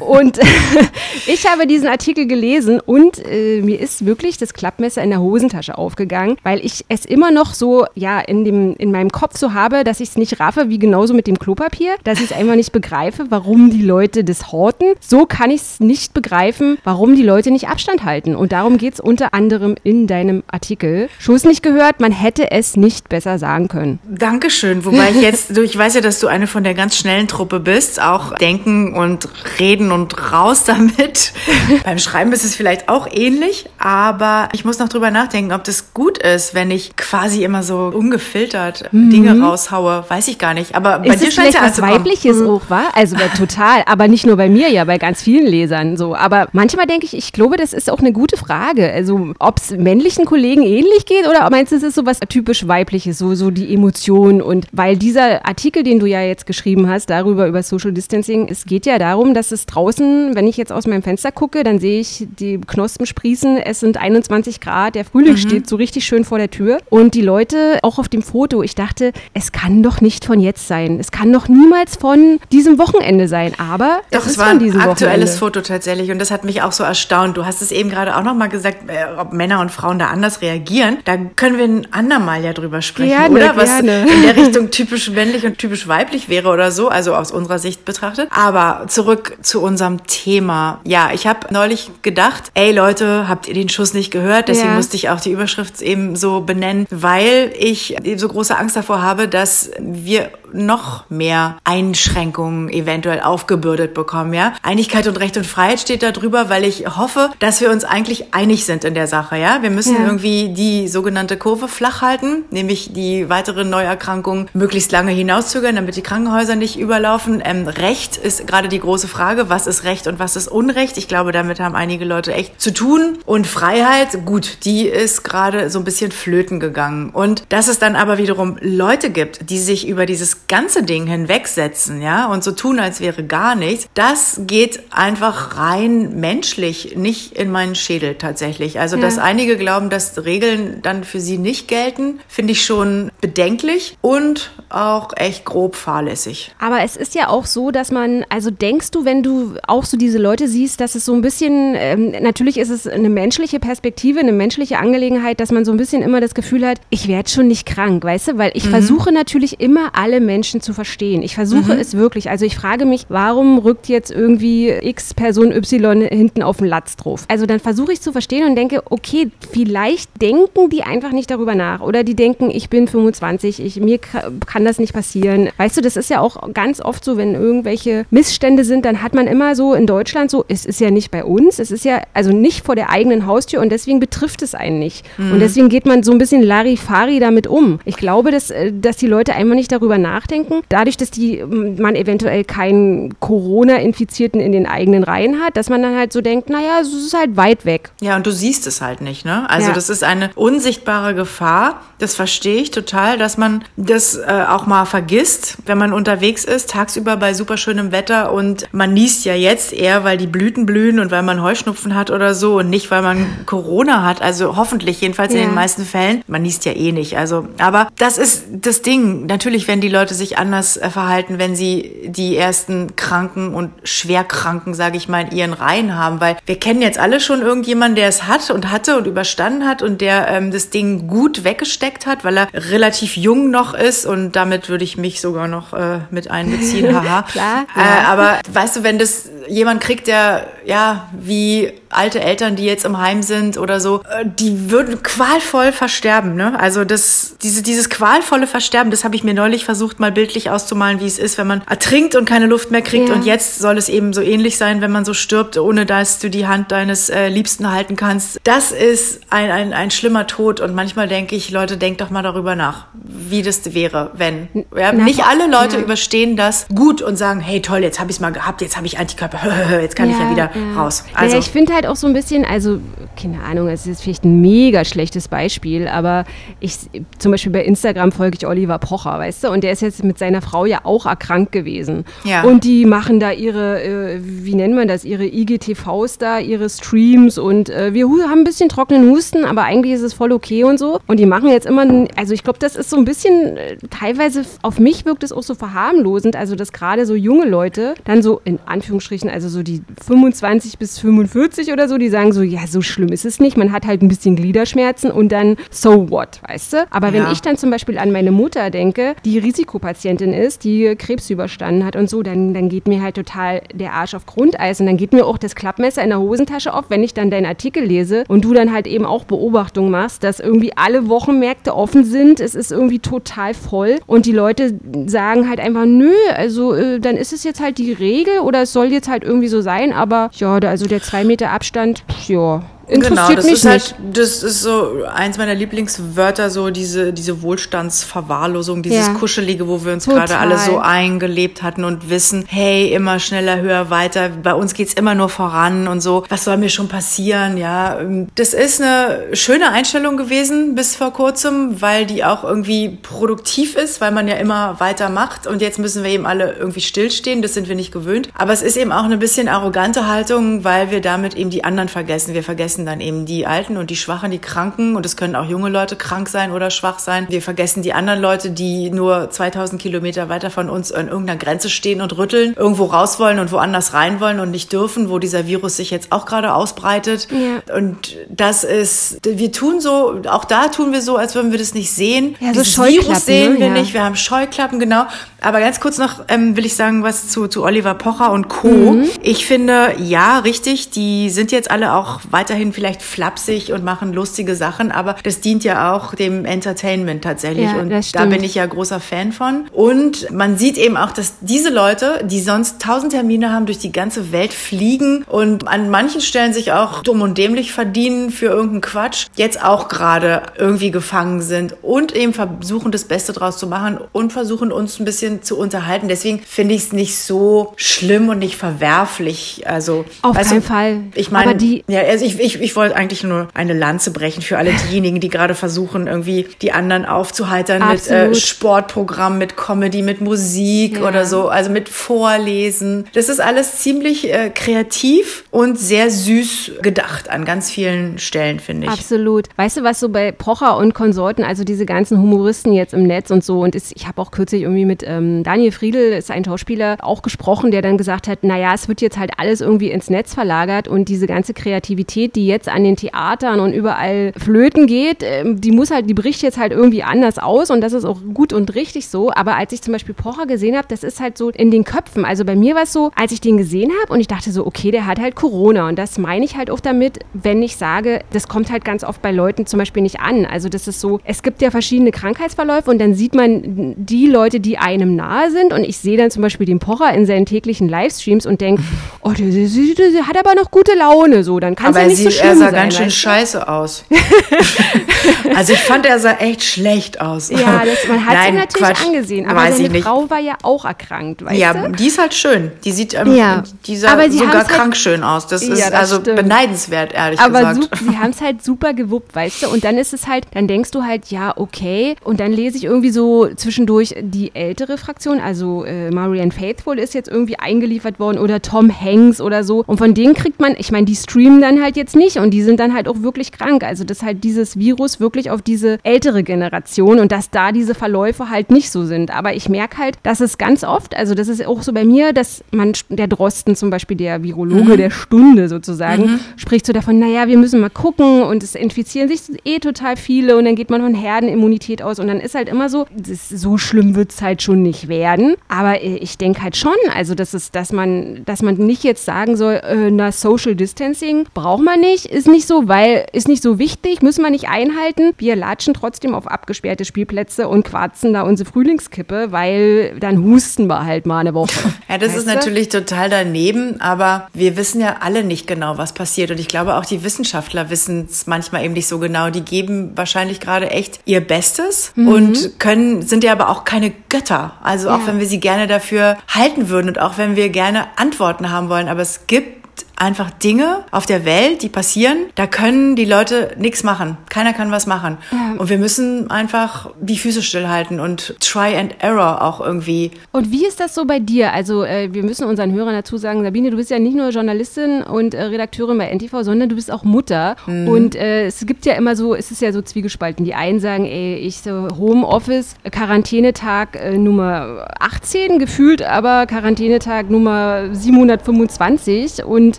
Und 0.00 0.38
ich 1.26 1.46
habe 1.46 1.66
diesen 1.66 1.88
Artikel 1.88 2.26
gelesen 2.26 2.79
und 2.86 3.24
äh, 3.26 3.60
mir 3.62 3.80
ist 3.80 4.06
wirklich 4.06 4.38
das 4.38 4.54
Klappmesser 4.54 5.02
in 5.02 5.10
der 5.10 5.20
Hosentasche 5.20 5.78
aufgegangen, 5.78 6.36
weil 6.42 6.64
ich 6.64 6.84
es 6.88 7.04
immer 7.04 7.30
noch 7.30 7.54
so, 7.54 7.86
ja, 7.94 8.20
in, 8.20 8.44
dem, 8.44 8.74
in 8.76 8.90
meinem 8.92 9.10
Kopf 9.10 9.36
so 9.36 9.52
habe, 9.54 9.84
dass 9.84 10.00
ich 10.00 10.10
es 10.10 10.16
nicht 10.16 10.40
raffe, 10.40 10.68
wie 10.68 10.78
genauso 10.78 11.14
mit 11.14 11.26
dem 11.26 11.38
Klopapier, 11.38 11.96
dass 12.04 12.18
ich 12.20 12.30
es 12.30 12.32
einfach 12.32 12.54
nicht 12.54 12.72
begreife, 12.72 13.26
warum 13.30 13.70
die 13.70 13.82
Leute 13.82 14.24
das 14.24 14.52
horten. 14.52 14.94
So 15.00 15.26
kann 15.26 15.50
ich 15.50 15.60
es 15.60 15.80
nicht 15.80 16.14
begreifen, 16.14 16.78
warum 16.84 17.16
die 17.16 17.22
Leute 17.22 17.50
nicht 17.50 17.68
Abstand 17.68 18.04
halten. 18.04 18.34
Und 18.34 18.52
darum 18.52 18.78
geht 18.78 18.94
es 18.94 19.00
unter 19.00 19.34
anderem 19.34 19.74
in 19.82 20.06
deinem 20.06 20.42
Artikel. 20.48 21.08
Schuss 21.18 21.44
nicht 21.44 21.62
gehört, 21.62 22.00
man 22.00 22.12
hätte 22.12 22.50
es 22.50 22.76
nicht 22.76 23.08
besser 23.08 23.38
sagen 23.38 23.68
können. 23.68 23.98
Dankeschön. 24.08 24.84
Wobei 24.84 25.10
ich 25.10 25.20
jetzt, 25.20 25.56
du, 25.56 25.62
ich 25.62 25.76
weiß 25.76 25.94
ja, 25.94 26.00
dass 26.00 26.20
du 26.20 26.26
eine 26.26 26.46
von 26.46 26.64
der 26.64 26.74
ganz 26.74 26.96
schnellen 26.96 27.28
Truppe 27.28 27.60
bist, 27.60 28.00
auch 28.00 28.34
denken 28.34 28.94
und 28.94 29.28
reden 29.58 29.92
und 29.92 30.32
raus 30.32 30.64
damit. 30.64 31.32
Beim 31.84 31.98
Schreiben 31.98 32.32
ist 32.32 32.44
es 32.44 32.54
vielleicht 32.54 32.69
auch 32.88 33.08
ähnlich, 33.10 33.66
aber 33.78 34.48
ich 34.52 34.64
muss 34.64 34.78
noch 34.78 34.88
drüber 34.88 35.10
nachdenken, 35.10 35.52
ob 35.52 35.64
das 35.64 35.94
gut 35.94 36.18
ist, 36.18 36.54
wenn 36.54 36.70
ich 36.70 36.96
quasi 36.96 37.44
immer 37.44 37.62
so 37.62 37.90
ungefiltert 37.94 38.92
mhm. 38.92 39.10
Dinge 39.10 39.40
raushaue. 39.40 40.04
Weiß 40.08 40.28
ich 40.28 40.38
gar 40.38 40.54
nicht. 40.54 40.74
Aber 40.74 40.98
bei 41.00 41.14
ist 41.14 41.22
dir 41.22 41.30
scheint 41.30 41.48
es 41.48 41.54
ja 41.54 41.62
was 41.62 41.80
Weibliches 41.80 42.38
mhm. 42.38 42.50
auch, 42.50 42.70
war? 42.70 42.94
Also 42.94 43.16
total. 43.36 43.82
Aber 43.86 44.08
nicht 44.08 44.26
nur 44.26 44.36
bei 44.36 44.48
mir, 44.48 44.70
ja, 44.70 44.84
bei 44.84 44.98
ganz 44.98 45.22
vielen 45.22 45.46
Lesern 45.46 45.96
so. 45.96 46.14
Aber 46.14 46.48
manchmal 46.52 46.86
denke 46.86 47.06
ich, 47.06 47.16
ich 47.16 47.32
glaube, 47.32 47.56
das 47.56 47.72
ist 47.72 47.90
auch 47.90 48.00
eine 48.00 48.12
gute 48.12 48.36
Frage. 48.36 48.90
Also, 48.92 49.32
ob 49.38 49.58
es 49.58 49.70
männlichen 49.70 50.24
Kollegen 50.24 50.62
ähnlich 50.62 51.06
geht 51.06 51.28
oder 51.28 51.48
meinst 51.50 51.72
du, 51.72 51.76
es 51.76 51.82
ist 51.82 51.94
so 51.94 52.06
was 52.06 52.20
typisch 52.28 52.66
Weibliches, 52.68 53.18
so, 53.18 53.34
so 53.34 53.50
die 53.50 53.72
Emotionen 53.72 54.42
und 54.42 54.66
weil 54.72 54.96
dieser 54.96 55.46
Artikel, 55.46 55.82
den 55.82 55.98
du 55.98 56.06
ja 56.06 56.22
jetzt 56.22 56.46
geschrieben 56.46 56.88
hast, 56.88 57.10
darüber, 57.10 57.46
über 57.46 57.62
Social 57.62 57.92
Distancing, 57.92 58.48
es 58.48 58.64
geht 58.64 58.86
ja 58.86 58.98
darum, 58.98 59.34
dass 59.34 59.52
es 59.52 59.66
draußen, 59.66 60.34
wenn 60.34 60.46
ich 60.46 60.56
jetzt 60.56 60.72
aus 60.72 60.86
meinem 60.86 61.02
Fenster 61.02 61.32
gucke, 61.32 61.64
dann 61.64 61.78
sehe 61.78 62.00
ich 62.00 62.26
die 62.38 62.49
Knospen 62.58 63.06
sprießen, 63.06 63.58
es 63.58 63.80
sind 63.80 63.96
21 63.96 64.60
Grad, 64.60 64.94
der 64.94 65.04
Frühling 65.04 65.32
mhm. 65.32 65.38
steht 65.38 65.68
so 65.68 65.76
richtig 65.76 66.04
schön 66.04 66.24
vor 66.24 66.38
der 66.38 66.50
Tür 66.50 66.78
und 66.90 67.14
die 67.14 67.22
Leute, 67.22 67.78
auch 67.82 67.98
auf 67.98 68.08
dem 68.08 68.22
Foto, 68.22 68.62
ich 68.62 68.74
dachte, 68.74 69.12
es 69.34 69.52
kann 69.52 69.82
doch 69.82 70.00
nicht 70.00 70.24
von 70.24 70.40
jetzt 70.40 70.68
sein, 70.68 70.98
es 71.00 71.10
kann 71.10 71.32
doch 71.32 71.48
niemals 71.48 71.96
von 71.96 72.38
diesem 72.52 72.78
Wochenende 72.78 73.28
sein, 73.28 73.54
aber 73.58 74.00
doch, 74.10 74.20
es, 74.20 74.32
es 74.32 74.38
war 74.38 74.48
ein 74.48 74.58
aktuelles 74.58 74.96
Wochenende. 74.96 75.26
Foto 75.26 75.60
tatsächlich 75.60 76.10
und 76.10 76.18
das 76.18 76.30
hat 76.30 76.44
mich 76.44 76.62
auch 76.62 76.72
so 76.72 76.84
erstaunt. 76.84 77.36
Du 77.36 77.46
hast 77.46 77.62
es 77.62 77.70
eben 77.72 77.90
gerade 77.90 78.16
auch 78.16 78.22
nochmal 78.22 78.48
gesagt, 78.48 78.88
äh, 78.88 79.06
ob 79.18 79.32
Männer 79.32 79.60
und 79.60 79.70
Frauen 79.70 79.98
da 79.98 80.06
anders 80.08 80.42
reagieren. 80.42 80.98
Da 81.04 81.16
können 81.16 81.58
wir 81.58 81.64
ein 81.64 81.86
andermal 81.92 82.44
ja 82.44 82.52
drüber 82.52 82.82
sprechen, 82.82 83.10
gerne, 83.10 83.34
oder? 83.34 83.56
Was 83.56 83.70
gerne. 83.70 84.06
in 84.10 84.22
der 84.22 84.36
Richtung 84.44 84.70
typisch 84.70 85.10
männlich 85.10 85.44
und 85.44 85.58
typisch 85.58 85.88
weiblich 85.88 86.28
wäre 86.28 86.48
oder 86.48 86.70
so, 86.70 86.88
also 86.88 87.14
aus 87.14 87.30
unserer 87.30 87.58
Sicht 87.58 87.84
betrachtet. 87.84 88.28
Aber 88.32 88.84
zurück 88.88 89.36
zu 89.42 89.62
unserem 89.62 90.06
Thema. 90.06 90.80
Ja, 90.84 91.10
ich 91.12 91.26
habe 91.26 91.52
neulich 91.52 91.90
gedacht, 92.02 92.39
ey 92.54 92.72
Leute, 92.72 93.28
habt 93.28 93.48
ihr 93.48 93.54
den 93.54 93.68
Schuss 93.68 93.94
nicht 93.94 94.10
gehört? 94.10 94.48
Deswegen 94.48 94.70
ja. 94.70 94.74
musste 94.74 94.96
ich 94.96 95.10
auch 95.10 95.20
die 95.20 95.32
Überschrift 95.32 95.82
eben 95.82 96.16
so 96.16 96.40
benennen, 96.40 96.86
weil 96.90 97.52
ich 97.58 97.96
so 98.16 98.28
große 98.28 98.56
Angst 98.56 98.76
davor 98.76 99.02
habe, 99.02 99.28
dass 99.28 99.70
wir 99.78 100.30
noch 100.52 101.08
mehr 101.10 101.58
Einschränkungen 101.64 102.68
eventuell 102.68 103.20
aufgebürdet 103.20 103.94
bekommen, 103.94 104.34
ja. 104.34 104.54
Einigkeit 104.62 105.06
und 105.06 105.18
Recht 105.18 105.36
und 105.36 105.46
Freiheit 105.46 105.80
steht 105.80 106.02
da 106.02 106.12
drüber, 106.12 106.48
weil 106.48 106.64
ich 106.64 106.86
hoffe, 106.96 107.30
dass 107.38 107.60
wir 107.60 107.70
uns 107.70 107.84
eigentlich 107.84 108.34
einig 108.34 108.64
sind 108.64 108.84
in 108.84 108.94
der 108.94 109.06
Sache, 109.06 109.36
ja. 109.36 109.62
Wir 109.62 109.70
müssen 109.70 109.96
ja. 109.96 110.04
irgendwie 110.04 110.50
die 110.50 110.88
sogenannte 110.88 111.36
Kurve 111.36 111.68
flach 111.68 112.02
halten, 112.02 112.44
nämlich 112.50 112.92
die 112.92 113.28
weiteren 113.28 113.70
Neuerkrankungen 113.70 114.48
möglichst 114.52 114.92
lange 114.92 115.12
hinauszögern, 115.12 115.76
damit 115.76 115.96
die 115.96 116.02
Krankenhäuser 116.02 116.56
nicht 116.56 116.78
überlaufen. 116.78 117.42
Ähm, 117.44 117.66
Recht 117.66 118.16
ist 118.16 118.46
gerade 118.46 118.68
die 118.68 118.80
große 118.80 119.08
Frage, 119.08 119.48
was 119.48 119.66
ist 119.66 119.84
Recht 119.84 120.06
und 120.06 120.18
was 120.18 120.36
ist 120.36 120.48
Unrecht? 120.48 120.98
Ich 120.98 121.08
glaube, 121.08 121.32
damit 121.32 121.60
haben 121.60 121.74
einige 121.74 122.04
Leute 122.04 122.32
echt 122.32 122.60
zu 122.60 122.72
tun. 122.72 123.18
Und 123.26 123.46
Freiheit, 123.46 124.24
gut, 124.24 124.58
die 124.64 124.86
ist 124.86 125.22
gerade 125.22 125.70
so 125.70 125.78
ein 125.78 125.84
bisschen 125.84 126.12
flöten 126.12 126.60
gegangen. 126.60 127.10
Und 127.10 127.44
dass 127.48 127.68
es 127.68 127.78
dann 127.78 127.96
aber 127.96 128.18
wiederum 128.18 128.56
Leute 128.60 129.10
gibt, 129.10 129.50
die 129.50 129.58
sich 129.58 129.88
über 129.88 130.06
dieses 130.06 130.39
ganze 130.48 130.82
Ding 130.82 131.06
hinwegsetzen, 131.06 132.02
ja, 132.02 132.26
und 132.26 132.44
so 132.44 132.52
tun, 132.52 132.80
als 132.80 133.00
wäre 133.00 133.24
gar 133.24 133.54
nichts, 133.54 133.88
das 133.94 134.40
geht 134.46 134.82
einfach 134.90 135.56
rein 135.56 136.18
menschlich 136.20 136.96
nicht 136.96 137.32
in 137.32 137.50
meinen 137.50 137.74
Schädel 137.74 138.16
tatsächlich. 138.16 138.80
Also, 138.80 138.96
ja. 138.96 139.02
dass 139.02 139.18
einige 139.18 139.56
glauben, 139.56 139.90
dass 139.90 140.24
Regeln 140.24 140.82
dann 140.82 141.04
für 141.04 141.20
sie 141.20 141.38
nicht 141.38 141.68
gelten, 141.68 142.20
finde 142.28 142.52
ich 142.52 142.64
schon 142.64 143.09
bedenklich 143.20 143.96
und 144.00 144.50
auch 144.70 145.10
echt 145.16 145.44
grob 145.44 145.76
fahrlässig. 145.76 146.52
Aber 146.58 146.82
es 146.82 146.96
ist 146.96 147.14
ja 147.14 147.28
auch 147.28 147.46
so, 147.46 147.70
dass 147.70 147.90
man, 147.90 148.24
also 148.28 148.50
denkst 148.50 148.90
du, 148.92 149.04
wenn 149.04 149.22
du 149.22 149.54
auch 149.66 149.84
so 149.84 149.96
diese 149.96 150.18
Leute 150.18 150.48
siehst, 150.48 150.80
dass 150.80 150.94
es 150.94 151.04
so 151.04 151.12
ein 151.12 151.20
bisschen, 151.20 151.74
ähm, 151.76 152.12
natürlich 152.22 152.58
ist 152.58 152.70
es 152.70 152.86
eine 152.86 153.10
menschliche 153.10 153.60
Perspektive, 153.60 154.20
eine 154.20 154.32
menschliche 154.32 154.78
Angelegenheit, 154.78 155.40
dass 155.40 155.52
man 155.52 155.64
so 155.64 155.72
ein 155.72 155.76
bisschen 155.76 156.02
immer 156.02 156.20
das 156.20 156.34
Gefühl 156.34 156.66
hat, 156.66 156.80
ich 156.90 157.08
werde 157.08 157.28
schon 157.28 157.48
nicht 157.48 157.66
krank, 157.66 158.04
weißt 158.04 158.28
du, 158.28 158.38
weil 158.38 158.52
ich 158.54 158.66
mhm. 158.66 158.70
versuche 158.70 159.12
natürlich 159.12 159.60
immer 159.60 159.90
alle 159.94 160.20
Menschen 160.20 160.60
zu 160.60 160.72
verstehen. 160.72 161.22
Ich 161.22 161.34
versuche 161.34 161.74
mhm. 161.74 161.80
es 161.80 161.96
wirklich. 161.96 162.30
Also 162.30 162.44
ich 162.44 162.56
frage 162.56 162.84
mich, 162.84 163.06
warum 163.08 163.58
rückt 163.58 163.88
jetzt 163.88 164.10
irgendwie 164.10 164.70
X 164.70 165.14
Person 165.14 165.52
Y 165.52 166.02
hinten 166.02 166.42
auf 166.42 166.58
den 166.58 166.66
Latz 166.66 166.96
drauf? 166.96 167.24
Also 167.28 167.46
dann 167.46 167.60
versuche 167.60 167.92
ich 167.92 168.00
zu 168.00 168.12
verstehen 168.12 168.48
und 168.48 168.56
denke, 168.56 168.82
okay, 168.88 169.30
vielleicht 169.52 170.10
denken 170.22 170.70
die 170.70 170.82
einfach 170.82 171.12
nicht 171.12 171.30
darüber 171.30 171.54
nach 171.54 171.80
oder 171.80 172.04
die 172.04 172.14
denken, 172.14 172.50
ich 172.50 172.70
bin 172.70 172.88
25, 172.88 173.09
ich, 173.42 173.80
mir 173.80 173.98
kann 173.98 174.60
kann 174.60 174.64
das 174.66 174.78
nicht 174.78 174.92
passieren. 174.92 175.48
Weißt 175.56 175.76
du, 175.76 175.80
das 175.80 175.96
ist 175.96 176.10
ja 176.10 176.20
auch 176.20 176.52
ganz 176.52 176.80
oft 176.80 177.04
so, 177.04 177.16
wenn 177.16 177.34
irgendwelche 177.34 178.04
Missstände 178.10 178.64
sind, 178.64 178.84
dann 178.84 179.02
hat 179.02 179.14
man 179.14 179.26
immer 179.26 179.56
so 179.56 179.74
in 179.74 179.86
Deutschland 179.86 180.30
so, 180.30 180.44
es 180.48 180.66
ist 180.66 180.80
ja 180.80 180.90
nicht 180.90 181.10
bei 181.10 181.24
uns, 181.24 181.58
es 181.58 181.70
ist 181.70 181.84
ja 181.84 182.02
also 182.12 182.30
nicht 182.30 182.66
vor 182.66 182.74
der 182.74 182.90
eigenen 182.90 183.26
Haustür 183.26 183.60
und 183.60 183.70
deswegen 183.70 184.00
betrifft 184.00 184.42
es 184.42 184.54
einen 184.54 184.78
nicht. 184.78 185.06
Mhm. 185.18 185.32
Und 185.32 185.40
deswegen 185.40 185.68
geht 185.70 185.86
man 185.86 186.02
so 186.02 186.12
ein 186.12 186.18
bisschen 186.18 186.42
Larifari 186.42 187.20
damit 187.20 187.46
um. 187.46 187.80
Ich 187.86 187.96
glaube, 187.96 188.30
dass, 188.30 188.50
äh, 188.50 188.70
dass 188.72 188.98
die 188.98 189.06
Leute 189.06 189.34
einfach 189.34 189.54
nicht 189.54 189.72
darüber 189.72 189.96
nachdenken. 189.96 190.60
Dadurch, 190.68 190.96
dass 190.98 191.10
die, 191.10 191.42
man 191.44 191.94
eventuell 191.94 192.44
keinen 192.44 193.18
Corona-Infizierten 193.20 194.40
in 194.40 194.52
den 194.52 194.66
eigenen 194.66 195.04
Reihen 195.04 195.40
hat, 195.40 195.56
dass 195.56 195.70
man 195.70 195.82
dann 195.82 195.96
halt 195.96 196.12
so 196.12 196.20
denkt, 196.20 196.50
naja, 196.50 196.80
es 196.82 196.92
ist 196.92 197.14
halt 197.16 197.36
weit 197.36 197.64
weg. 197.64 197.90
Ja, 198.00 198.16
und 198.16 198.26
du 198.26 198.32
siehst 198.32 198.66
es 198.66 198.82
halt 198.82 199.00
nicht, 199.00 199.24
ne? 199.24 199.48
Also 199.48 199.68
ja. 199.68 199.74
das 199.74 199.88
ist 199.88 200.04
eine 200.04 200.30
unsichtbare 200.34 201.14
Gefahr. 201.14 201.80
Das 201.98 202.14
verstehe 202.14 202.60
ich 202.60 202.70
total, 202.70 202.99
dass 203.18 203.36
man 203.36 203.64
das 203.76 204.16
äh, 204.16 204.44
auch 204.48 204.66
mal 204.66 204.84
vergisst, 204.84 205.58
wenn 205.66 205.78
man 205.78 205.92
unterwegs 205.92 206.44
ist, 206.44 206.70
tagsüber 206.70 207.16
bei 207.16 207.34
super 207.34 207.56
schönem 207.56 207.92
Wetter 207.92 208.32
und 208.32 208.68
man 208.72 208.92
niest 208.92 209.24
ja 209.24 209.34
jetzt 209.34 209.72
eher, 209.72 210.04
weil 210.04 210.18
die 210.18 210.26
Blüten 210.26 210.66
blühen 210.66 211.00
und 211.00 211.10
weil 211.10 211.22
man 211.22 211.42
Heuschnupfen 211.42 211.94
hat 211.94 212.10
oder 212.10 212.34
so 212.34 212.58
und 212.58 212.70
nicht, 212.70 212.90
weil 212.90 213.02
man 213.02 213.26
Corona 213.46 214.04
hat. 214.04 214.22
Also 214.22 214.56
hoffentlich, 214.56 215.00
jedenfalls 215.00 215.32
ja. 215.32 215.40
in 215.40 215.48
den 215.48 215.54
meisten 215.54 215.84
Fällen. 215.84 216.22
Man 216.26 216.42
niest 216.42 216.64
ja 216.64 216.72
eh 216.72 216.92
nicht. 216.92 217.16
Also, 217.16 217.48
aber 217.58 217.88
das 217.98 218.18
ist 218.18 218.44
das 218.52 218.82
Ding. 218.82 219.26
Natürlich, 219.26 219.66
wenn 219.66 219.80
die 219.80 219.88
Leute 219.88 220.14
sich 220.14 220.38
anders 220.38 220.76
äh, 220.76 220.90
verhalten, 220.90 221.38
wenn 221.38 221.56
sie 221.56 222.08
die 222.08 222.36
ersten 222.36 222.96
Kranken 222.96 223.54
und 223.54 223.72
Schwerkranken, 223.84 224.74
sage 224.74 224.96
ich 224.96 225.08
mal, 225.08 225.22
in 225.22 225.36
ihren 225.36 225.52
Reihen 225.52 225.96
haben, 225.96 226.20
weil 226.20 226.36
wir 226.46 226.58
kennen 226.58 226.82
jetzt 226.82 226.98
alle 226.98 227.20
schon 227.20 227.42
irgendjemanden, 227.42 227.96
der 227.96 228.08
es 228.08 228.26
hat 228.26 228.50
und 228.50 228.70
hatte 228.70 228.96
und 228.96 229.06
überstanden 229.06 229.66
hat 229.66 229.82
und 229.82 230.00
der 230.00 230.28
ähm, 230.28 230.50
das 230.50 230.70
Ding 230.70 231.08
gut 231.08 231.44
weggesteckt 231.44 232.06
hat, 232.06 232.24
weil 232.24 232.36
er 232.36 232.48
relativ 232.52 232.89
jung 233.16 233.50
noch 233.50 233.74
ist 233.74 234.06
und 234.06 234.32
damit 234.32 234.68
würde 234.68 234.84
ich 234.84 234.96
mich 234.96 235.20
sogar 235.20 235.48
noch 235.48 235.72
äh, 235.72 236.00
mit 236.10 236.30
einbeziehen, 236.30 236.94
haha. 236.94 237.22
Klar. 237.22 237.66
Äh, 237.76 238.06
aber 238.06 238.38
weißt 238.52 238.76
du, 238.76 238.82
wenn 238.82 238.98
das 238.98 239.28
jemand 239.48 239.80
kriegt, 239.80 240.06
der, 240.06 240.46
ja, 240.64 241.08
wie 241.12 241.72
alte 241.90 242.20
Eltern, 242.20 242.54
die 242.54 242.64
jetzt 242.64 242.84
im 242.84 242.98
Heim 242.98 243.22
sind 243.22 243.58
oder 243.58 243.80
so, 243.80 244.02
äh, 244.02 244.24
die 244.24 244.70
würden 244.70 245.02
qualvoll 245.02 245.72
versterben. 245.72 246.36
Ne? 246.36 246.58
Also 246.58 246.84
das, 246.84 247.36
diese, 247.42 247.62
dieses 247.62 247.90
qualvolle 247.90 248.46
Versterben, 248.46 248.90
das 248.90 249.04
habe 249.04 249.16
ich 249.16 249.24
mir 249.24 249.34
neulich 249.34 249.64
versucht, 249.64 249.98
mal 249.98 250.12
bildlich 250.12 250.50
auszumalen, 250.50 251.00
wie 251.00 251.06
es 251.06 251.18
ist, 251.18 251.36
wenn 251.36 251.48
man 251.48 251.62
ertrinkt 251.68 252.14
und 252.14 252.26
keine 252.26 252.46
Luft 252.46 252.70
mehr 252.70 252.82
kriegt. 252.82 253.08
Ja. 253.08 253.14
Und 253.14 253.24
jetzt 253.24 253.58
soll 253.58 253.76
es 253.76 253.88
eben 253.88 254.12
so 254.12 254.20
ähnlich 254.20 254.56
sein, 254.56 254.80
wenn 254.80 254.92
man 254.92 255.04
so 255.04 255.14
stirbt, 255.14 255.58
ohne 255.58 255.84
dass 255.84 256.20
du 256.20 256.30
die 256.30 256.46
Hand 256.46 256.70
deines 256.70 257.10
äh, 257.10 257.28
Liebsten 257.28 257.70
halten 257.70 257.96
kannst. 257.96 258.38
Das 258.44 258.70
ist 258.70 259.20
ein, 259.30 259.50
ein, 259.50 259.72
ein 259.72 259.90
schlimmer 259.90 260.26
Tod. 260.28 260.60
Und 260.60 260.74
manchmal 260.74 261.08
denke 261.08 261.34
ich, 261.34 261.50
Leute, 261.50 261.76
denkt 261.76 262.00
doch 262.00 262.10
mal 262.10 262.22
darüber 262.22 262.54
nach, 262.54 262.79
wie 262.94 263.42
das 263.42 263.74
wäre, 263.74 264.12
wenn. 264.14 264.48
Ja, 264.76 264.92
Na, 264.92 265.04
nicht 265.04 265.24
alle 265.24 265.50
Leute 265.50 265.76
ja. 265.76 265.82
überstehen 265.82 266.36
das 266.36 266.66
gut 266.68 267.02
und 267.02 267.16
sagen, 267.16 267.40
hey 267.40 267.60
toll, 267.60 267.82
jetzt 267.82 267.98
habe 267.98 268.10
ich 268.10 268.16
es 268.16 268.20
mal 268.20 268.30
gehabt, 268.30 268.60
jetzt 268.60 268.76
habe 268.76 268.86
ich 268.86 268.98
Antikörper, 268.98 269.80
jetzt 269.82 269.96
kann 269.96 270.10
ich 270.10 270.18
ja 270.18 270.30
wieder 270.30 270.50
raus. 270.76 271.04
Also 271.14 271.36
ich 271.36 271.46
finde 271.46 271.74
halt 271.74 271.80
halt 271.80 271.90
auch 271.90 271.96
so 271.96 272.06
ein 272.06 272.12
bisschen, 272.12 272.44
also 272.44 272.80
keine 273.20 273.42
Ahnung, 273.42 273.68
es 273.68 273.86
ist 273.86 274.02
vielleicht 274.02 274.24
ein 274.24 274.40
mega 274.40 274.84
schlechtes 274.84 275.28
Beispiel, 275.28 275.88
aber 275.88 276.24
ich 276.60 276.76
zum 277.18 277.32
Beispiel 277.32 277.52
bei 277.52 277.64
Instagram 277.64 278.12
folge 278.12 278.38
ich 278.40 278.46
Oliver 278.46 278.78
Pocher, 278.78 279.18
weißt 279.18 279.44
du, 279.44 279.50
und 279.50 279.64
der 279.64 279.72
ist 279.72 279.82
jetzt 279.82 280.04
mit 280.04 280.18
seiner 280.18 280.42
Frau 280.42 280.66
ja 280.66 280.80
auch 280.84 281.06
erkrankt 281.06 281.52
gewesen. 281.52 282.04
Ja. 282.24 282.42
Und 282.42 282.64
die 282.64 282.84
machen 282.84 283.20
da 283.20 283.32
ihre, 283.32 283.82
äh, 283.82 284.20
wie 284.22 284.54
nennt 284.54 284.74
man 284.74 284.88
das, 284.88 285.04
ihre 285.04 285.24
IGTVs 285.24 286.18
da, 286.18 286.38
ihre 286.38 286.68
Streams 286.68 287.38
und 287.38 287.70
äh, 287.70 287.94
wir 287.94 288.06
haben 288.06 288.40
ein 288.40 288.44
bisschen 288.44 288.68
trockenen 288.68 289.10
Husten, 289.10 289.44
aber 289.44 289.62
eigentlich 289.62 289.94
ist 289.94 290.02
es 290.02 290.12
voll 290.12 290.32
okay 290.32 290.64
und 290.64 290.78
so. 290.78 291.00
Und 291.06 291.18
die 291.18 291.26
machen 291.26 291.48
jetzt 291.48 291.66
immer, 291.66 291.86
also 292.16 292.34
ich 292.34 292.44
glaube, 292.44 292.58
das 292.58 292.69
ist 292.76 292.90
so 292.90 292.96
ein 292.96 293.04
bisschen, 293.04 293.56
äh, 293.56 293.76
teilweise 293.90 294.44
auf 294.62 294.78
mich 294.78 295.04
wirkt 295.04 295.22
es 295.22 295.32
auch 295.32 295.42
so 295.42 295.54
verharmlosend, 295.54 296.36
also 296.36 296.56
dass 296.56 296.72
gerade 296.72 297.06
so 297.06 297.14
junge 297.14 297.46
Leute 297.46 297.94
dann 298.04 298.22
so 298.22 298.40
in 298.44 298.58
Anführungsstrichen, 298.66 299.30
also 299.30 299.48
so 299.48 299.62
die 299.62 299.82
25 300.06 300.78
bis 300.78 300.98
45 300.98 301.72
oder 301.72 301.88
so, 301.88 301.98
die 301.98 302.08
sagen 302.08 302.32
so, 302.32 302.42
ja, 302.42 302.66
so 302.66 302.82
schlimm 302.82 303.10
ist 303.10 303.24
es 303.24 303.40
nicht. 303.40 303.56
Man 303.56 303.72
hat 303.72 303.86
halt 303.86 304.02
ein 304.02 304.08
bisschen 304.08 304.36
Gliederschmerzen 304.36 305.10
und 305.10 305.30
dann 305.30 305.56
so 305.70 306.10
what, 306.10 306.40
weißt 306.48 306.72
du? 306.72 306.86
Aber 306.90 307.12
wenn 307.12 307.30
ich 307.30 307.40
dann 307.40 307.56
zum 307.56 307.70
Beispiel 307.70 307.98
an 307.98 308.12
meine 308.12 308.32
Mutter 308.32 308.70
denke, 308.70 309.14
die 309.24 309.38
Risikopatientin 309.38 310.32
ist, 310.32 310.64
die 310.64 310.94
Krebs 310.96 311.30
überstanden 311.30 311.84
hat 311.84 311.96
und 311.96 312.08
so, 312.08 312.22
dann, 312.22 312.54
dann 312.54 312.68
geht 312.68 312.88
mir 312.88 313.02
halt 313.02 313.16
total 313.16 313.62
der 313.72 313.92
Arsch 313.92 314.14
auf 314.14 314.26
Grundeis 314.26 314.80
und 314.80 314.86
dann 314.86 314.96
geht 314.96 315.12
mir 315.12 315.26
auch 315.26 315.38
das 315.38 315.54
Klappmesser 315.54 316.02
in 316.02 316.10
der 316.10 316.20
Hosentasche 316.20 316.74
auf, 316.74 316.86
wenn 316.88 317.02
ich 317.02 317.14
dann 317.14 317.30
deinen 317.30 317.46
Artikel 317.46 317.84
lese 317.84 318.24
und 318.28 318.44
du 318.44 318.54
dann 318.54 318.72
halt 318.72 318.86
eben 318.86 319.04
auch 319.04 319.24
Beobachtungen 319.24 319.90
machst, 319.90 320.24
dass 320.24 320.40
irgendwie 320.40 320.72
alle 320.76 321.08
Wochenmärkte 321.08 321.74
offen 321.74 322.04
sind, 322.04 322.40
es 322.50 322.54
ist 322.54 322.72
irgendwie 322.72 322.98
total 322.98 323.54
voll. 323.54 323.98
Und 324.06 324.26
die 324.26 324.32
Leute 324.32 324.78
sagen 325.06 325.48
halt 325.48 325.60
einfach, 325.60 325.86
nö, 325.86 326.12
also 326.34 326.74
äh, 326.74 327.00
dann 327.00 327.16
ist 327.16 327.32
es 327.32 327.44
jetzt 327.44 327.60
halt 327.60 327.78
die 327.78 327.92
Regel 327.92 328.40
oder 328.40 328.62
es 328.62 328.72
soll 328.72 328.86
jetzt 328.86 329.08
halt 329.08 329.24
irgendwie 329.24 329.48
so 329.48 329.60
sein, 329.60 329.92
aber 329.92 330.30
ja, 330.34 330.58
also 330.58 330.86
der 330.86 331.02
zwei 331.02 331.24
Meter 331.24 331.50
Abstand, 331.50 332.04
ja, 332.26 332.62
interessiert 332.90 333.28
genau, 333.28 333.34
das 333.36 333.44
mich 333.44 333.54
ist 333.54 333.64
halt, 333.64 333.94
das 334.12 334.42
ist 334.42 334.60
so 334.60 335.04
eins 335.04 335.38
meiner 335.38 335.54
Lieblingswörter, 335.54 336.50
so 336.50 336.70
diese, 336.70 337.12
diese 337.12 337.42
Wohlstandsverwahrlosung, 337.42 338.82
dieses 338.82 339.06
ja. 339.06 339.14
Kuschelige, 339.14 339.68
wo 339.68 339.84
wir 339.84 339.92
uns 339.92 340.06
gerade 340.06 340.36
alle 340.38 340.58
so 340.58 340.78
eingelebt 340.78 341.62
hatten 341.62 341.84
und 341.84 342.10
wissen, 342.10 342.44
hey, 342.48 342.92
immer 342.92 343.18
schneller, 343.18 343.60
höher, 343.60 343.90
weiter, 343.90 344.28
bei 344.28 344.54
uns 344.54 344.74
geht's 344.74 344.94
immer 344.94 345.14
nur 345.14 345.28
voran 345.28 345.88
und 345.88 346.00
so, 346.00 346.24
was 346.28 346.44
soll 346.44 346.56
mir 346.56 346.68
schon 346.68 346.88
passieren, 346.88 347.56
ja. 347.56 347.98
Das 348.34 348.54
ist 348.54 348.80
eine 348.80 349.28
schöne 349.34 349.70
Einstellung 349.70 350.16
gewesen 350.16 350.74
bis 350.74 350.96
vor 350.96 351.12
kurzem, 351.12 351.80
weil 351.80 352.06
die 352.06 352.24
auch 352.24 352.44
irgendwie 352.44 352.98
produktiv 353.02 353.76
ist, 353.76 354.00
weil 354.00 354.10
man 354.10 354.26
ja 354.28 354.34
immer 354.34 354.80
weitermacht 354.80 355.46
und 355.46 355.62
jetzt 355.62 355.78
müssen 355.78 356.02
wir 356.02 356.10
eben 356.10 356.26
alle 356.26 356.54
irgendwie 356.54 356.80
stillstehen, 356.80 357.42
das 357.42 357.54
sind 357.54 357.68
wir 357.68 357.76
nicht 357.76 357.92
gewöhnt. 357.92 358.28
Aber 358.36 358.52
es 358.52 358.62
ist 358.62 358.76
eben 358.76 358.92
auch 358.92 359.04
eine 359.04 359.16
bisschen 359.16 359.48
arrogante 359.48 360.06
Haltung, 360.06 360.64
weil 360.64 360.90
wir 360.90 361.00
damit 361.00 361.34
eben 361.34 361.50
die 361.50 361.64
anderen 361.64 361.88
vergessen. 361.88 362.34
Wir 362.34 362.42
vergessen 362.42 362.79
vergessen 362.80 362.86
dann 362.86 363.00
eben 363.00 363.26
die 363.26 363.46
Alten 363.46 363.76
und 363.76 363.90
die 363.90 363.96
Schwachen, 363.96 364.30
die 364.30 364.38
Kranken 364.38 364.96
und 364.96 365.04
es 365.06 365.16
können 365.16 365.36
auch 365.36 365.48
junge 365.48 365.68
Leute 365.68 365.96
krank 365.96 366.28
sein 366.28 366.52
oder 366.52 366.70
schwach 366.70 366.98
sein. 366.98 367.26
Wir 367.28 367.42
vergessen 367.42 367.82
die 367.82 367.92
anderen 367.92 368.20
Leute, 368.20 368.50
die 368.50 368.90
nur 368.90 369.30
2000 369.30 369.80
Kilometer 369.80 370.28
weiter 370.28 370.50
von 370.50 370.70
uns 370.70 370.92
an 370.92 371.08
irgendeiner 371.08 371.38
Grenze 371.38 371.68
stehen 371.68 372.00
und 372.00 372.16
rütteln, 372.16 372.54
irgendwo 372.56 372.84
raus 372.84 373.18
wollen 373.18 373.38
und 373.38 373.52
woanders 373.52 373.92
rein 373.92 374.20
wollen 374.20 374.40
und 374.40 374.50
nicht 374.50 374.72
dürfen, 374.72 375.10
wo 375.10 375.18
dieser 375.18 375.46
Virus 375.46 375.76
sich 375.76 375.90
jetzt 375.90 376.12
auch 376.12 376.26
gerade 376.26 376.54
ausbreitet. 376.54 377.28
Ja. 377.30 377.74
Und 377.76 378.16
das 378.28 378.64
ist, 378.64 379.20
wir 379.24 379.52
tun 379.52 379.80
so, 379.80 380.22
auch 380.28 380.44
da 380.44 380.68
tun 380.68 380.92
wir 380.92 381.02
so, 381.02 381.16
als 381.16 381.34
würden 381.34 381.50
wir 381.50 381.58
das 381.58 381.74
nicht 381.74 381.90
sehen. 381.90 382.36
Ja, 382.40 382.54
so 382.54 382.62
Dieses 382.62 382.78
Virus 382.78 383.26
sehen 383.26 383.54
ne? 383.54 383.58
wir 383.60 383.66
ja. 383.66 383.72
nicht. 383.72 383.94
Wir 383.94 384.04
haben 384.04 384.16
Scheuklappen, 384.16 384.78
genau. 384.80 385.04
Aber 385.40 385.60
ganz 385.60 385.80
kurz 385.80 385.98
noch 385.98 386.24
ähm, 386.28 386.56
will 386.56 386.66
ich 386.66 386.74
sagen, 386.74 387.02
was 387.02 387.28
zu, 387.28 387.48
zu 387.48 387.64
Oliver 387.64 387.94
Pocher 387.94 388.32
und 388.32 388.48
Co. 388.48 388.68
Mhm. 388.68 389.08
Ich 389.22 389.46
finde, 389.46 389.94
ja, 389.98 390.38
richtig, 390.40 390.90
die 390.90 391.30
sind 391.30 391.52
jetzt 391.52 391.70
alle 391.70 391.94
auch 391.94 392.20
weiterhin 392.30 392.69
vielleicht 392.72 393.02
flapsig 393.02 393.72
und 393.72 393.84
machen 393.84 394.12
lustige 394.12 394.56
Sachen, 394.56 394.90
aber 394.90 395.16
das 395.22 395.40
dient 395.40 395.64
ja 395.64 395.94
auch 395.94 396.14
dem 396.14 396.44
Entertainment 396.44 397.22
tatsächlich. 397.22 397.66
Ja, 397.66 397.78
und 397.80 398.14
da 398.14 398.24
bin 398.26 398.42
ich 398.42 398.54
ja 398.54 398.66
großer 398.66 399.00
Fan 399.00 399.32
von. 399.32 399.68
Und 399.72 400.30
man 400.30 400.58
sieht 400.58 400.78
eben 400.78 400.96
auch, 400.96 401.12
dass 401.12 401.34
diese 401.40 401.70
Leute, 401.70 402.24
die 402.24 402.40
sonst 402.40 402.80
tausend 402.80 403.12
Termine 403.12 403.52
haben, 403.52 403.66
durch 403.66 403.78
die 403.78 403.92
ganze 403.92 404.32
Welt 404.32 404.52
fliegen 404.52 405.24
und 405.24 405.68
an 405.68 405.90
manchen 405.90 406.20
Stellen 406.20 406.52
sich 406.52 406.72
auch 406.72 407.02
dumm 407.02 407.22
und 407.22 407.38
dämlich 407.38 407.72
verdienen 407.72 408.30
für 408.30 408.46
irgendeinen 408.46 408.80
Quatsch, 408.80 409.26
jetzt 409.36 409.62
auch 409.62 409.88
gerade 409.88 410.42
irgendwie 410.58 410.90
gefangen 410.90 411.40
sind 411.40 411.76
und 411.82 412.14
eben 412.14 412.32
versuchen, 412.34 412.90
das 412.92 413.04
Beste 413.04 413.32
draus 413.32 413.58
zu 413.58 413.66
machen 413.66 413.98
und 414.12 414.32
versuchen, 414.32 414.72
uns 414.72 414.98
ein 414.98 415.04
bisschen 415.04 415.20
bisschen 415.20 415.42
zu 415.42 415.58
unterhalten. 415.58 416.08
Deswegen 416.08 416.40
finde 416.40 416.74
ich 416.74 416.82
es 416.82 416.92
nicht 416.92 417.18
so 417.18 417.72
schlimm 417.76 418.28
und 418.28 418.38
nicht 418.38 418.56
verwerflich. 418.56 419.64
Also 419.66 420.04
auf 420.22 420.36
keinen 420.36 420.60
du, 420.60 420.62
Fall. 420.62 421.00
Ich 421.14 421.30
meine, 421.30 421.56
ja, 421.88 422.00
also 422.00 422.24
ich, 422.24 422.38
ich, 422.40 422.49
ich 422.58 422.76
wollte 422.76 422.96
eigentlich 422.96 423.22
nur 423.22 423.48
eine 423.54 423.74
Lanze 423.74 424.12
brechen 424.12 424.42
für 424.42 424.58
alle 424.58 424.72
diejenigen, 424.72 425.20
die 425.20 425.28
gerade 425.28 425.54
versuchen, 425.54 426.06
irgendwie 426.06 426.46
die 426.62 426.72
anderen 426.72 427.04
aufzuheitern 427.04 427.82
Absolut. 427.82 428.28
mit 428.28 428.36
äh, 428.36 428.40
Sportprogramm, 428.40 429.38
mit 429.38 429.56
Comedy, 429.56 430.02
mit 430.02 430.20
Musik 430.20 430.96
ja. 430.96 431.08
oder 431.08 431.26
so, 431.26 431.48
also 431.48 431.70
mit 431.70 431.88
Vorlesen. 431.88 433.06
Das 433.14 433.28
ist 433.28 433.40
alles 433.40 433.78
ziemlich 433.78 434.32
äh, 434.32 434.50
kreativ 434.50 435.44
und 435.50 435.78
sehr 435.78 436.10
süß 436.10 436.72
gedacht 436.82 437.30
an 437.30 437.44
ganz 437.44 437.70
vielen 437.70 438.18
Stellen, 438.18 438.60
finde 438.60 438.86
ich. 438.86 438.92
Absolut. 438.92 439.48
Weißt 439.56 439.76
du, 439.76 439.82
was 439.82 440.00
so 440.00 440.08
bei 440.08 440.32
Pocher 440.32 440.76
und 440.76 440.94
Konsorten, 440.94 441.44
also 441.44 441.64
diese 441.64 441.86
ganzen 441.86 442.18
Humoristen 442.18 442.72
jetzt 442.72 442.94
im 442.94 443.04
Netz 443.04 443.30
und 443.30 443.44
so, 443.44 443.60
und 443.60 443.74
ist, 443.74 443.92
ich 443.94 444.06
habe 444.06 444.20
auch 444.20 444.30
kürzlich 444.30 444.62
irgendwie 444.62 444.84
mit 444.84 445.02
ähm, 445.06 445.42
Daniel 445.42 445.72
Friedel 445.72 446.12
ist 446.12 446.30
ein 446.30 446.44
Schauspieler 446.44 446.96
auch 447.00 447.22
gesprochen, 447.22 447.70
der 447.70 447.82
dann 447.82 447.96
gesagt 447.96 448.28
hat, 448.28 448.44
naja, 448.44 448.72
es 448.74 448.88
wird 448.88 449.00
jetzt 449.00 449.18
halt 449.18 449.32
alles 449.36 449.60
irgendwie 449.60 449.90
ins 449.90 450.10
Netz 450.10 450.34
verlagert 450.34 450.88
und 450.88 451.08
diese 451.08 451.26
ganze 451.26 451.54
Kreativität, 451.54 452.36
die 452.36 452.39
jetzt 452.46 452.68
an 452.68 452.84
den 452.84 452.96
Theatern 452.96 453.60
und 453.60 453.72
überall 453.72 454.32
flöten 454.36 454.86
geht, 454.86 455.22
ähm, 455.22 455.60
die 455.60 455.72
muss 455.72 455.90
halt, 455.90 456.08
die 456.08 456.14
bricht 456.14 456.42
jetzt 456.42 456.58
halt 456.58 456.72
irgendwie 456.72 457.02
anders 457.02 457.38
aus 457.38 457.70
und 457.70 457.80
das 457.80 457.92
ist 457.92 458.04
auch 458.04 458.18
gut 458.34 458.52
und 458.52 458.74
richtig 458.74 459.08
so. 459.08 459.30
Aber 459.32 459.56
als 459.56 459.72
ich 459.72 459.82
zum 459.82 459.92
Beispiel 459.92 460.14
Pocher 460.14 460.46
gesehen 460.46 460.76
habe, 460.76 460.86
das 460.88 461.02
ist 461.02 461.20
halt 461.20 461.38
so 461.38 461.50
in 461.50 461.70
den 461.70 461.84
Köpfen. 461.84 462.24
Also 462.24 462.44
bei 462.44 462.56
mir 462.56 462.74
war 462.74 462.82
es 462.82 462.92
so, 462.92 463.10
als 463.14 463.32
ich 463.32 463.40
den 463.40 463.56
gesehen 463.56 463.92
habe 464.02 464.12
und 464.12 464.20
ich 464.20 464.28
dachte 464.28 464.52
so, 464.52 464.66
okay, 464.66 464.90
der 464.90 465.06
hat 465.06 465.18
halt 465.18 465.36
Corona 465.36 465.88
und 465.88 465.98
das 465.98 466.18
meine 466.18 466.44
ich 466.44 466.56
halt 466.56 466.70
auch 466.70 466.80
damit, 466.80 467.20
wenn 467.32 467.62
ich 467.62 467.76
sage, 467.76 468.20
das 468.32 468.48
kommt 468.48 468.70
halt 468.70 468.84
ganz 468.84 469.04
oft 469.04 469.22
bei 469.22 469.32
Leuten 469.32 469.66
zum 469.66 469.78
Beispiel 469.78 470.02
nicht 470.02 470.20
an. 470.20 470.46
Also 470.46 470.68
das 470.68 470.88
ist 470.88 471.00
so, 471.00 471.20
es 471.24 471.42
gibt 471.42 471.62
ja 471.62 471.70
verschiedene 471.70 472.10
Krankheitsverläufe 472.10 472.90
und 472.90 472.98
dann 472.98 473.14
sieht 473.14 473.34
man 473.34 473.94
die 473.96 474.26
Leute, 474.26 474.60
die 474.60 474.78
einem 474.78 475.16
nahe 475.16 475.50
sind 475.50 475.72
und 475.72 475.84
ich 475.84 475.98
sehe 475.98 476.16
dann 476.16 476.30
zum 476.30 476.42
Beispiel 476.42 476.66
den 476.66 476.78
Pocher 476.78 477.12
in 477.14 477.26
seinen 477.26 477.46
täglichen 477.46 477.88
Livestreams 477.88 478.46
und 478.46 478.60
denke, 478.60 478.82
oh, 479.22 479.30
der, 479.30 479.50
der, 479.50 479.68
der, 479.68 480.10
der, 480.10 480.26
hat 480.26 480.36
aber 480.38 480.54
noch 480.54 480.70
gute 480.70 480.96
Laune, 480.96 481.44
so, 481.44 481.60
dann 481.60 481.74
kann 481.74 481.90
es 481.90 481.96
ja 481.96 482.06
nicht 482.06 482.16
sie, 482.16 482.29
so 482.30 482.38
schlimm 482.38 482.58
sein. 482.58 482.68
Er 482.68 482.70
sah 482.70 482.76
ganz 482.76 482.96
schön 482.96 483.10
scheiße 483.10 483.68
aus. 483.68 484.04
also 485.56 485.72
ich 485.72 485.80
fand, 485.80 486.06
er 486.06 486.18
sah 486.18 486.32
echt 486.34 486.62
schlecht 486.62 487.20
aus. 487.20 487.50
Ja, 487.50 487.82
das, 487.84 488.06
man 488.08 488.24
hat 488.24 488.34
Nein, 488.34 488.54
ihn 488.54 488.60
natürlich 488.60 488.88
Quatsch, 488.88 489.06
angesehen, 489.06 489.46
aber 489.48 489.72
seine 489.72 489.88
nicht. 489.88 490.04
Frau 490.04 490.28
war 490.30 490.38
ja 490.38 490.56
auch 490.62 490.84
erkrankt, 490.84 491.44
weißt 491.44 491.58
ja, 491.58 491.72
du? 491.72 491.78
Ja, 491.80 491.88
die 491.88 492.06
ist 492.06 492.18
halt 492.18 492.34
schön. 492.34 492.72
Die 492.84 492.92
sieht 492.92 493.14
ähm, 493.14 493.34
ja. 493.34 493.62
die 493.86 493.96
sah 493.96 494.12
aber 494.12 494.30
sogar 494.30 494.54
halt 494.54 494.68
krank 494.68 494.80
halt, 494.92 494.96
schön 494.96 495.22
aus. 495.22 495.46
Das 495.46 495.62
ist 495.62 495.80
das 495.80 495.92
also 495.92 496.20
stimmt. 496.20 496.36
beneidenswert, 496.36 497.12
ehrlich 497.12 497.40
aber 497.40 497.74
gesagt. 497.74 497.88
Aber 497.92 498.10
sie 498.10 498.18
haben 498.18 498.30
es 498.30 498.40
halt 498.40 498.64
super 498.64 498.94
gewuppt, 498.94 499.34
weißt 499.34 499.62
du? 499.62 499.68
Und 499.68 499.84
dann 499.84 499.98
ist 499.98 500.12
es 500.12 500.26
halt, 500.26 500.46
dann 500.54 500.68
denkst 500.68 500.90
du 500.90 501.02
halt, 501.02 501.26
ja, 501.30 501.52
okay. 501.56 502.16
Und 502.24 502.40
dann 502.40 502.52
lese 502.52 502.76
ich 502.76 502.84
irgendwie 502.84 503.10
so 503.10 503.48
zwischendurch 503.54 504.14
die 504.20 504.54
ältere 504.54 504.98
Fraktion, 504.98 505.40
also 505.40 505.84
äh, 505.84 506.10
Marianne 506.10 506.52
Faithful 506.52 506.98
ist 506.98 507.14
jetzt 507.14 507.28
irgendwie 507.28 507.58
eingeliefert 507.58 508.18
worden 508.18 508.38
oder 508.38 508.62
Tom 508.62 508.90
Hanks 508.90 509.40
oder 509.40 509.64
so. 509.64 509.84
Und 509.86 509.98
von 509.98 510.14
denen 510.14 510.34
kriegt 510.34 510.60
man, 510.60 510.74
ich 510.78 510.92
meine, 510.92 511.06
die 511.06 511.16
streamen 511.16 511.60
dann 511.60 511.82
halt 511.82 511.96
jetzt 511.96 512.16
nicht 512.20 512.36
und 512.36 512.50
die 512.50 512.62
sind 512.62 512.78
dann 512.78 512.94
halt 512.94 513.08
auch 513.08 513.22
wirklich 513.22 513.50
krank. 513.50 513.82
Also 513.82 514.04
dass 514.04 514.22
halt 514.22 514.44
dieses 514.44 514.78
Virus 514.78 515.18
wirklich 515.18 515.50
auf 515.50 515.62
diese 515.62 515.98
ältere 516.04 516.42
Generation 516.44 517.18
und 517.18 517.32
dass 517.32 517.50
da 517.50 517.72
diese 517.72 517.94
Verläufe 517.94 518.50
halt 518.50 518.70
nicht 518.70 518.90
so 518.90 519.04
sind. 519.04 519.34
Aber 519.34 519.54
ich 519.54 519.68
merke 519.68 519.98
halt, 519.98 520.18
dass 520.22 520.40
es 520.40 520.58
ganz 520.58 520.84
oft, 520.84 521.16
also 521.16 521.34
das 521.34 521.48
ist 521.48 521.66
auch 521.66 521.82
so 521.82 521.92
bei 521.92 522.04
mir, 522.04 522.32
dass 522.32 522.62
man, 522.70 522.92
der 523.08 523.26
Drosten 523.26 523.74
zum 523.74 523.90
Beispiel, 523.90 524.16
der 524.16 524.42
Virologe 524.42 524.92
mhm. 524.92 524.96
der 524.96 525.10
Stunde 525.10 525.68
sozusagen, 525.68 526.22
mhm. 526.24 526.40
spricht 526.56 526.86
so 526.86 526.92
davon, 526.92 527.18
naja, 527.18 527.48
wir 527.48 527.58
müssen 527.58 527.80
mal 527.80 527.90
gucken 527.90 528.42
und 528.42 528.62
es 528.62 528.74
infizieren 528.74 529.28
sich 529.28 529.40
eh 529.64 529.78
total 529.78 530.16
viele 530.16 530.56
und 530.56 530.66
dann 530.66 530.74
geht 530.74 530.90
man 530.90 531.00
von 531.00 531.14
Herdenimmunität 531.14 532.02
aus 532.02 532.18
und 532.18 532.28
dann 532.28 532.40
ist 532.40 532.54
halt 532.54 532.68
immer 532.68 532.88
so, 532.88 533.06
so 533.24 533.78
schlimm 533.78 534.14
wird 534.14 534.32
es 534.32 534.42
halt 534.42 534.62
schon 534.62 534.82
nicht 534.82 535.08
werden. 535.08 535.54
Aber 535.68 536.02
äh, 536.02 536.16
ich 536.16 536.36
denke 536.36 536.62
halt 536.62 536.76
schon, 536.76 536.92
also 537.14 537.34
das 537.34 537.54
ist, 537.54 537.74
dass 537.74 537.92
man, 537.92 538.42
dass 538.44 538.62
man 538.62 538.74
nicht 538.74 539.04
jetzt 539.04 539.24
sagen 539.24 539.56
soll, 539.56 539.74
äh, 539.74 540.10
na, 540.10 540.32
Social 540.32 540.74
Distancing 540.74 541.46
braucht 541.54 541.82
man 541.82 542.00
nicht, 542.00 542.09
ist 542.14 542.48
nicht 542.48 542.66
so, 542.66 542.88
weil 542.88 543.26
ist 543.32 543.48
nicht 543.48 543.62
so 543.62 543.78
wichtig, 543.78 544.22
müssen 544.22 544.42
wir 544.42 544.50
nicht 544.50 544.68
einhalten. 544.68 545.32
Wir 545.38 545.56
latschen 545.56 545.94
trotzdem 545.94 546.34
auf 546.34 546.46
abgesperrte 546.46 547.04
Spielplätze 547.04 547.68
und 547.68 547.84
quarzen 547.84 548.32
da 548.32 548.42
unsere 548.42 548.70
Frühlingskippe, 548.70 549.52
weil 549.52 550.18
dann 550.18 550.42
husten 550.42 550.86
wir 550.86 551.04
halt 551.04 551.26
mal 551.26 551.38
eine 551.38 551.54
Woche. 551.54 551.70
Ja, 552.08 552.18
das 552.18 552.30
weißt 552.30 552.38
ist 552.38 552.48
du? 552.48 552.54
natürlich 552.54 552.88
total 552.88 553.30
daneben, 553.30 554.00
aber 554.00 554.48
wir 554.52 554.76
wissen 554.76 555.00
ja 555.00 555.18
alle 555.20 555.44
nicht 555.44 555.68
genau, 555.68 555.96
was 555.96 556.12
passiert. 556.12 556.50
Und 556.50 556.58
ich 556.58 556.66
glaube, 556.66 556.96
auch 556.96 557.04
die 557.04 557.22
Wissenschaftler 557.22 557.88
wissen 557.88 558.26
es 558.28 558.48
manchmal 558.48 558.84
eben 558.84 558.94
nicht 558.94 559.06
so 559.06 559.20
genau. 559.20 559.50
Die 559.50 559.60
geben 559.60 560.10
wahrscheinlich 560.16 560.58
gerade 560.58 560.90
echt 560.90 561.20
ihr 561.24 561.40
Bestes 561.40 562.12
mhm. 562.16 562.28
und 562.28 562.80
können, 562.80 563.22
sind 563.22 563.44
ja 563.44 563.52
aber 563.52 563.68
auch 563.68 563.84
keine 563.84 564.12
Götter. 564.28 564.72
Also 564.82 565.08
auch 565.10 565.20
ja. 565.20 565.26
wenn 565.28 565.38
wir 565.38 565.46
sie 565.46 565.60
gerne 565.60 565.86
dafür 565.86 566.36
halten 566.48 566.88
würden 566.88 567.08
und 567.08 567.20
auch 567.20 567.38
wenn 567.38 567.54
wir 567.54 567.68
gerne 567.68 568.06
Antworten 568.16 568.70
haben 568.70 568.88
wollen. 568.88 569.08
Aber 569.08 569.22
es 569.22 569.46
gibt 569.46 569.80
einfach 570.20 570.50
Dinge 570.50 571.04
auf 571.10 571.24
der 571.24 571.44
Welt, 571.46 571.82
die 571.82 571.88
passieren, 571.88 572.36
da 572.54 572.66
können 572.66 573.16
die 573.16 573.24
Leute 573.24 573.74
nichts 573.78 574.04
machen. 574.04 574.36
Keiner 574.50 574.74
kann 574.74 574.90
was 574.90 575.06
machen. 575.06 575.38
Ja. 575.50 575.76
Und 575.78 575.88
wir 575.88 575.96
müssen 575.96 576.50
einfach 576.50 577.10
die 577.20 577.38
Füße 577.38 577.62
stillhalten 577.62 578.20
und 578.20 578.54
Try 578.60 578.96
and 578.96 579.16
Error 579.20 579.62
auch 579.62 579.80
irgendwie. 579.80 580.32
Und 580.52 580.70
wie 580.70 580.86
ist 580.86 581.00
das 581.00 581.14
so 581.14 581.24
bei 581.24 581.38
dir? 581.38 581.72
Also 581.72 582.04
äh, 582.04 582.28
wir 582.32 582.42
müssen 582.42 582.64
unseren 582.64 582.92
Hörern 582.92 583.14
dazu 583.14 583.38
sagen, 583.38 583.62
Sabine, 583.62 583.90
du 583.90 583.96
bist 583.96 584.10
ja 584.10 584.18
nicht 584.18 584.36
nur 584.36 584.50
Journalistin 584.50 585.22
und 585.22 585.54
äh, 585.54 585.62
Redakteurin 585.62 586.18
bei 586.18 586.30
NTV, 586.30 586.64
sondern 586.64 586.90
du 586.90 586.96
bist 586.96 587.10
auch 587.10 587.24
Mutter. 587.24 587.76
Mhm. 587.86 588.08
Und 588.08 588.36
äh, 588.36 588.66
es 588.66 588.84
gibt 588.86 589.06
ja 589.06 589.14
immer 589.14 589.36
so, 589.36 589.54
es 589.54 589.70
ist 589.70 589.80
ja 589.80 589.90
so 589.90 590.02
zwiegespalten. 590.02 590.66
Die 590.66 590.74
einen 590.74 591.00
sagen, 591.00 591.24
ey, 591.24 591.56
ich 591.56 591.78
so 591.78 592.08
Homeoffice, 592.18 592.94
Quarantänetag 593.10 594.16
äh, 594.16 594.36
Nummer 594.36 595.08
18 595.18 595.78
gefühlt, 595.78 596.22
aber 596.22 596.66
Quarantänetag 596.66 597.48
Nummer 597.48 598.14
725 598.14 599.64
und 599.64 599.98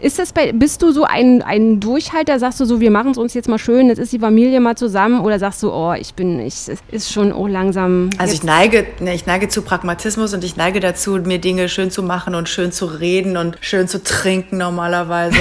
ist 0.00 0.18
das 0.18 0.32
bei, 0.32 0.52
bist 0.52 0.82
du 0.82 0.92
so 0.92 1.04
ein, 1.04 1.42
ein 1.42 1.80
Durchhalter? 1.80 2.38
Sagst 2.38 2.60
du 2.60 2.64
so, 2.64 2.80
wir 2.80 2.90
machen 2.90 3.12
es 3.12 3.18
uns 3.18 3.34
jetzt 3.34 3.48
mal 3.48 3.58
schön, 3.58 3.88
jetzt 3.88 3.98
ist 3.98 4.12
die 4.12 4.18
Familie 4.18 4.60
mal 4.60 4.76
zusammen? 4.76 5.20
Oder 5.20 5.38
sagst 5.38 5.62
du, 5.62 5.72
oh, 5.72 5.94
ich 5.94 6.14
bin, 6.14 6.40
ich, 6.40 6.54
ist 6.90 7.12
schon 7.12 7.32
oh, 7.32 7.46
langsam. 7.46 8.10
Also 8.18 8.34
ich 8.34 8.42
neige, 8.42 8.86
ne, 9.00 9.14
ich 9.14 9.26
neige 9.26 9.48
zu 9.48 9.62
Pragmatismus 9.62 10.34
und 10.34 10.44
ich 10.44 10.56
neige 10.56 10.80
dazu, 10.80 11.12
mir 11.12 11.38
Dinge 11.38 11.68
schön 11.68 11.90
zu 11.90 12.02
machen 12.02 12.34
und 12.34 12.48
schön 12.48 12.72
zu 12.72 12.86
reden 12.86 13.36
und 13.36 13.58
schön 13.60 13.88
zu 13.88 14.02
trinken 14.02 14.58
normalerweise. 14.58 15.38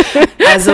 also 0.52 0.72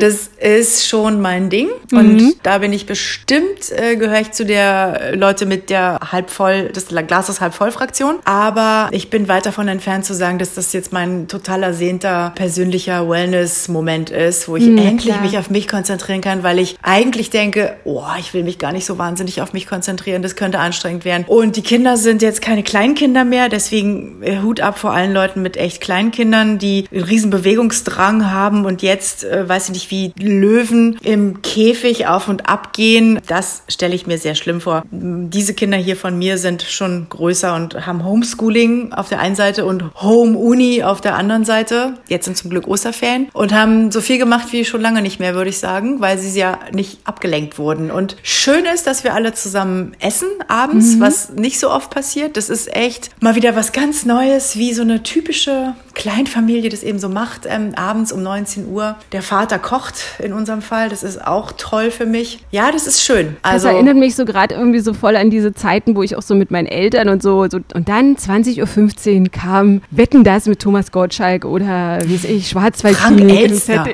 das 0.00 0.30
ist 0.40 0.86
schon 0.86 1.20
mein 1.20 1.50
Ding. 1.50 1.68
Und 1.92 2.16
mhm. 2.16 2.34
da 2.42 2.58
bin 2.58 2.72
ich 2.72 2.86
bestimmt, 2.86 3.70
äh, 3.70 3.96
gehöre 3.96 4.20
ich 4.20 4.32
zu 4.32 4.44
der 4.44 5.16
Leute 5.16 5.46
mit 5.46 5.70
der 5.70 5.98
halb 6.12 6.30
voll, 6.30 6.70
das 6.72 6.86
Glas 6.88 7.28
ist 7.28 7.40
halb 7.40 7.54
voll 7.54 7.70
Fraktion. 7.70 8.16
Aber 8.24 8.88
ich 8.92 9.10
bin 9.10 9.28
weit 9.28 9.46
davon 9.46 9.68
entfernt 9.68 10.04
zu 10.04 10.14
sagen, 10.14 10.38
dass 10.38 10.54
das 10.54 10.72
jetzt 10.72 10.92
mein 10.92 11.28
total 11.28 11.62
ersehnter 11.62 12.32
persönlicher 12.48 13.06
Wellness-Moment 13.06 14.08
ist, 14.08 14.48
wo 14.48 14.56
ich 14.56 14.64
mhm, 14.64 14.78
endlich 14.78 15.12
klar. 15.12 15.20
mich 15.20 15.36
auf 15.36 15.50
mich 15.50 15.68
konzentrieren 15.68 16.22
kann, 16.22 16.42
weil 16.42 16.58
ich 16.58 16.78
eigentlich 16.80 17.28
denke, 17.28 17.76
oh, 17.84 18.02
ich 18.18 18.32
will 18.32 18.42
mich 18.42 18.58
gar 18.58 18.72
nicht 18.72 18.86
so 18.86 18.96
wahnsinnig 18.96 19.42
auf 19.42 19.52
mich 19.52 19.66
konzentrieren, 19.66 20.22
das 20.22 20.34
könnte 20.34 20.58
anstrengend 20.58 21.04
werden. 21.04 21.26
Und 21.26 21.56
die 21.56 21.62
Kinder 21.62 21.98
sind 21.98 22.22
jetzt 22.22 22.40
keine 22.40 22.62
Kleinkinder 22.62 23.26
mehr, 23.26 23.50
deswegen 23.50 24.22
äh, 24.22 24.40
Hut 24.40 24.60
ab 24.60 24.78
vor 24.78 24.92
allen 24.92 25.12
Leuten 25.12 25.42
mit 25.42 25.58
echt 25.58 25.82
Kleinkindern, 25.82 26.58
die 26.58 26.86
einen 26.90 27.02
riesen 27.02 27.28
Bewegungsdrang 27.28 28.30
haben 28.30 28.64
und 28.64 28.80
jetzt, 28.80 29.24
äh, 29.24 29.46
weiß 29.46 29.66
ich 29.66 29.74
nicht, 29.74 29.90
wie 29.90 30.14
Löwen 30.18 30.96
im 31.02 31.42
Käfig 31.42 32.06
auf 32.06 32.28
und 32.28 32.48
ab 32.48 32.72
gehen. 32.72 33.20
Das 33.26 33.62
stelle 33.68 33.94
ich 33.94 34.06
mir 34.06 34.16
sehr 34.16 34.34
schlimm 34.34 34.62
vor. 34.62 34.84
Diese 34.90 35.52
Kinder 35.52 35.76
hier 35.76 35.96
von 35.96 36.16
mir 36.16 36.38
sind 36.38 36.62
schon 36.62 37.08
größer 37.10 37.54
und 37.54 37.84
haben 37.86 38.06
Homeschooling 38.06 38.94
auf 38.94 39.10
der 39.10 39.20
einen 39.20 39.36
Seite 39.36 39.66
und 39.66 39.84
Home-Uni 40.00 40.82
auf 40.82 41.02
der 41.02 41.14
anderen 41.14 41.44
Seite. 41.44 41.92
Jetzt 42.08 42.24
sind 42.24 42.37
zum 42.38 42.50
Glück 42.50 42.66
Osterferien 42.66 43.28
und 43.32 43.52
haben 43.52 43.90
so 43.90 44.00
viel 44.00 44.18
gemacht 44.18 44.52
wie 44.52 44.64
schon 44.64 44.80
lange 44.80 45.02
nicht 45.02 45.20
mehr, 45.20 45.34
würde 45.34 45.50
ich 45.50 45.58
sagen, 45.58 46.00
weil 46.00 46.18
sie 46.18 46.38
ja 46.38 46.58
nicht 46.72 46.98
abgelenkt 47.04 47.58
wurden. 47.58 47.90
Und 47.90 48.16
schön 48.22 48.64
ist, 48.64 48.86
dass 48.86 49.04
wir 49.04 49.14
alle 49.14 49.34
zusammen 49.34 49.92
essen 50.00 50.28
abends, 50.48 50.96
mhm. 50.96 51.00
was 51.00 51.30
nicht 51.30 51.58
so 51.58 51.70
oft 51.70 51.90
passiert. 51.90 52.36
Das 52.36 52.48
ist 52.48 52.74
echt 52.74 53.10
mal 53.20 53.34
wieder 53.34 53.56
was 53.56 53.72
ganz 53.72 54.04
Neues, 54.04 54.56
wie 54.56 54.72
so 54.72 54.82
eine 54.82 55.02
typische 55.02 55.74
Kleinfamilie 55.94 56.70
das 56.70 56.82
eben 56.82 56.98
so 56.98 57.08
macht. 57.08 57.46
Ähm, 57.46 57.72
abends 57.74 58.12
um 58.12 58.22
19 58.22 58.68
Uhr. 58.68 58.96
Der 59.12 59.22
Vater 59.22 59.58
kocht 59.58 59.94
in 60.20 60.32
unserem 60.32 60.62
Fall. 60.62 60.88
Das 60.88 61.02
ist 61.02 61.24
auch 61.26 61.52
toll 61.56 61.90
für 61.90 62.06
mich. 62.06 62.44
Ja, 62.50 62.70
das 62.70 62.86
ist 62.86 63.02
schön. 63.02 63.36
Also, 63.42 63.66
das 63.66 63.74
erinnert 63.74 63.96
mich 63.96 64.14
so 64.14 64.24
gerade 64.24 64.54
irgendwie 64.54 64.78
so 64.78 64.94
voll 64.94 65.16
an 65.16 65.30
diese 65.30 65.52
Zeiten, 65.54 65.96
wo 65.96 66.02
ich 66.02 66.16
auch 66.16 66.22
so 66.22 66.34
mit 66.34 66.50
meinen 66.50 66.66
Eltern 66.66 67.08
und 67.08 67.22
so, 67.22 67.48
so 67.48 67.58
und 67.74 67.88
dann 67.88 68.16
20.15 68.16 69.22
Uhr 69.22 69.28
kam 69.30 69.82
Wetten 69.90 70.24
das 70.24 70.46
mit 70.46 70.60
Thomas 70.60 70.92
Gottschalk 70.92 71.44
oder 71.44 71.98
wie 72.04 72.17
weiß 72.24 72.30
ich, 72.30 72.48
Schwarzwaldkino. 72.48 73.18
Frank 73.18 73.30
Elstner. 73.30 73.84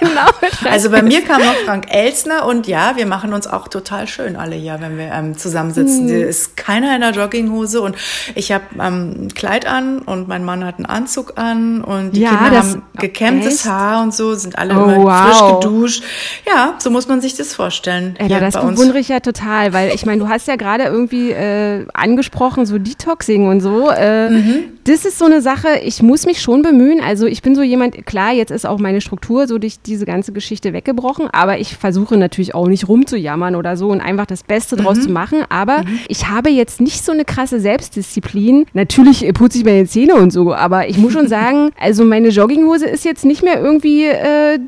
genau. 0.00 0.70
Also 0.70 0.90
bei 0.90 1.02
mir 1.02 1.22
kam 1.22 1.40
noch 1.40 1.54
Frank 1.64 1.86
Elsner 1.90 2.46
und 2.46 2.66
ja, 2.66 2.96
wir 2.96 3.06
machen 3.06 3.32
uns 3.32 3.46
auch 3.46 3.68
total 3.68 4.06
schön 4.06 4.36
alle 4.36 4.56
hier, 4.56 4.78
wenn 4.80 4.98
wir 4.98 5.12
ähm, 5.12 5.36
zusammensitzen. 5.36 6.06
Mhm. 6.06 6.28
ist 6.28 6.56
keiner 6.56 6.94
in 6.94 7.00
der 7.00 7.10
Jogginghose 7.10 7.80
und 7.80 7.96
ich 8.34 8.52
habe 8.52 8.64
ähm, 8.80 9.26
ein 9.26 9.34
Kleid 9.34 9.66
an 9.66 9.98
und 10.00 10.28
mein 10.28 10.44
Mann 10.44 10.64
hat 10.64 10.76
einen 10.76 10.86
Anzug 10.86 11.34
an 11.36 11.82
und 11.82 12.12
die 12.12 12.20
ja, 12.20 12.30
Kinder 12.30 12.58
haben 12.58 12.82
gekämmtes 12.96 13.56
echt? 13.56 13.66
Haar 13.66 14.02
und 14.02 14.14
so, 14.14 14.34
sind 14.34 14.58
alle 14.58 14.78
oh, 14.78 14.84
immer 14.84 14.96
wow. 14.96 15.26
frisch 15.26 15.60
geduscht. 15.60 16.02
Ja, 16.46 16.74
so 16.78 16.90
muss 16.90 17.08
man 17.08 17.20
sich 17.20 17.36
das 17.36 17.54
vorstellen. 17.54 18.16
Ja, 18.26 18.40
das 18.40 18.54
bewundere 18.54 18.98
ich 18.98 19.08
ja 19.08 19.20
total, 19.20 19.72
weil 19.72 19.94
ich 19.94 20.06
meine, 20.06 20.22
du 20.22 20.28
hast 20.28 20.48
ja 20.48 20.56
gerade 20.56 20.84
irgendwie 20.84 21.30
äh, 21.30 21.86
angesprochen, 21.94 22.66
so 22.66 22.78
Detoxing 22.78 23.48
und 23.48 23.60
so. 23.60 23.90
Äh, 23.90 24.30
mhm. 24.30 24.64
Das 24.84 25.04
ist 25.04 25.18
so 25.18 25.26
eine 25.26 25.42
Sache, 25.42 25.80
ich 25.82 26.02
muss 26.02 26.24
mich 26.24 26.40
schon 26.40 26.62
bemühen. 26.62 27.00
Also 27.00 27.26
ich 27.26 27.42
bin 27.42 27.54
so 27.54 27.57
jemand, 27.62 28.06
klar, 28.06 28.32
jetzt 28.32 28.50
ist 28.50 28.66
auch 28.66 28.78
meine 28.78 29.00
Struktur 29.00 29.46
so 29.46 29.58
durch 29.58 29.80
diese 29.80 30.06
ganze 30.06 30.32
Geschichte 30.32 30.72
weggebrochen, 30.72 31.28
aber 31.32 31.58
ich 31.58 31.76
versuche 31.76 32.16
natürlich 32.16 32.54
auch 32.54 32.66
nicht 32.66 32.88
rumzujammern 32.88 33.54
oder 33.56 33.76
so 33.76 33.88
und 33.88 34.00
einfach 34.00 34.26
das 34.26 34.42
Beste 34.42 34.76
mhm. 34.76 34.80
draus 34.82 35.00
zu 35.00 35.10
machen. 35.10 35.44
Aber 35.48 35.78
mhm. 35.78 36.00
ich 36.08 36.28
habe 36.28 36.50
jetzt 36.50 36.80
nicht 36.80 37.04
so 37.04 37.12
eine 37.12 37.24
krasse 37.24 37.60
Selbstdisziplin. 37.60 38.66
Natürlich 38.72 39.28
putze 39.34 39.58
ich 39.58 39.64
meine 39.64 39.86
Zähne 39.86 40.14
und 40.14 40.32
so, 40.32 40.54
aber 40.54 40.88
ich 40.88 40.98
muss 40.98 41.12
schon 41.12 41.28
sagen, 41.28 41.70
also 41.78 42.04
meine 42.04 42.28
Jogginghose 42.28 42.86
ist 42.86 43.04
jetzt 43.04 43.24
nicht 43.24 43.42
mehr 43.42 43.60
irgendwie 43.60 44.04
äh, 44.04 44.58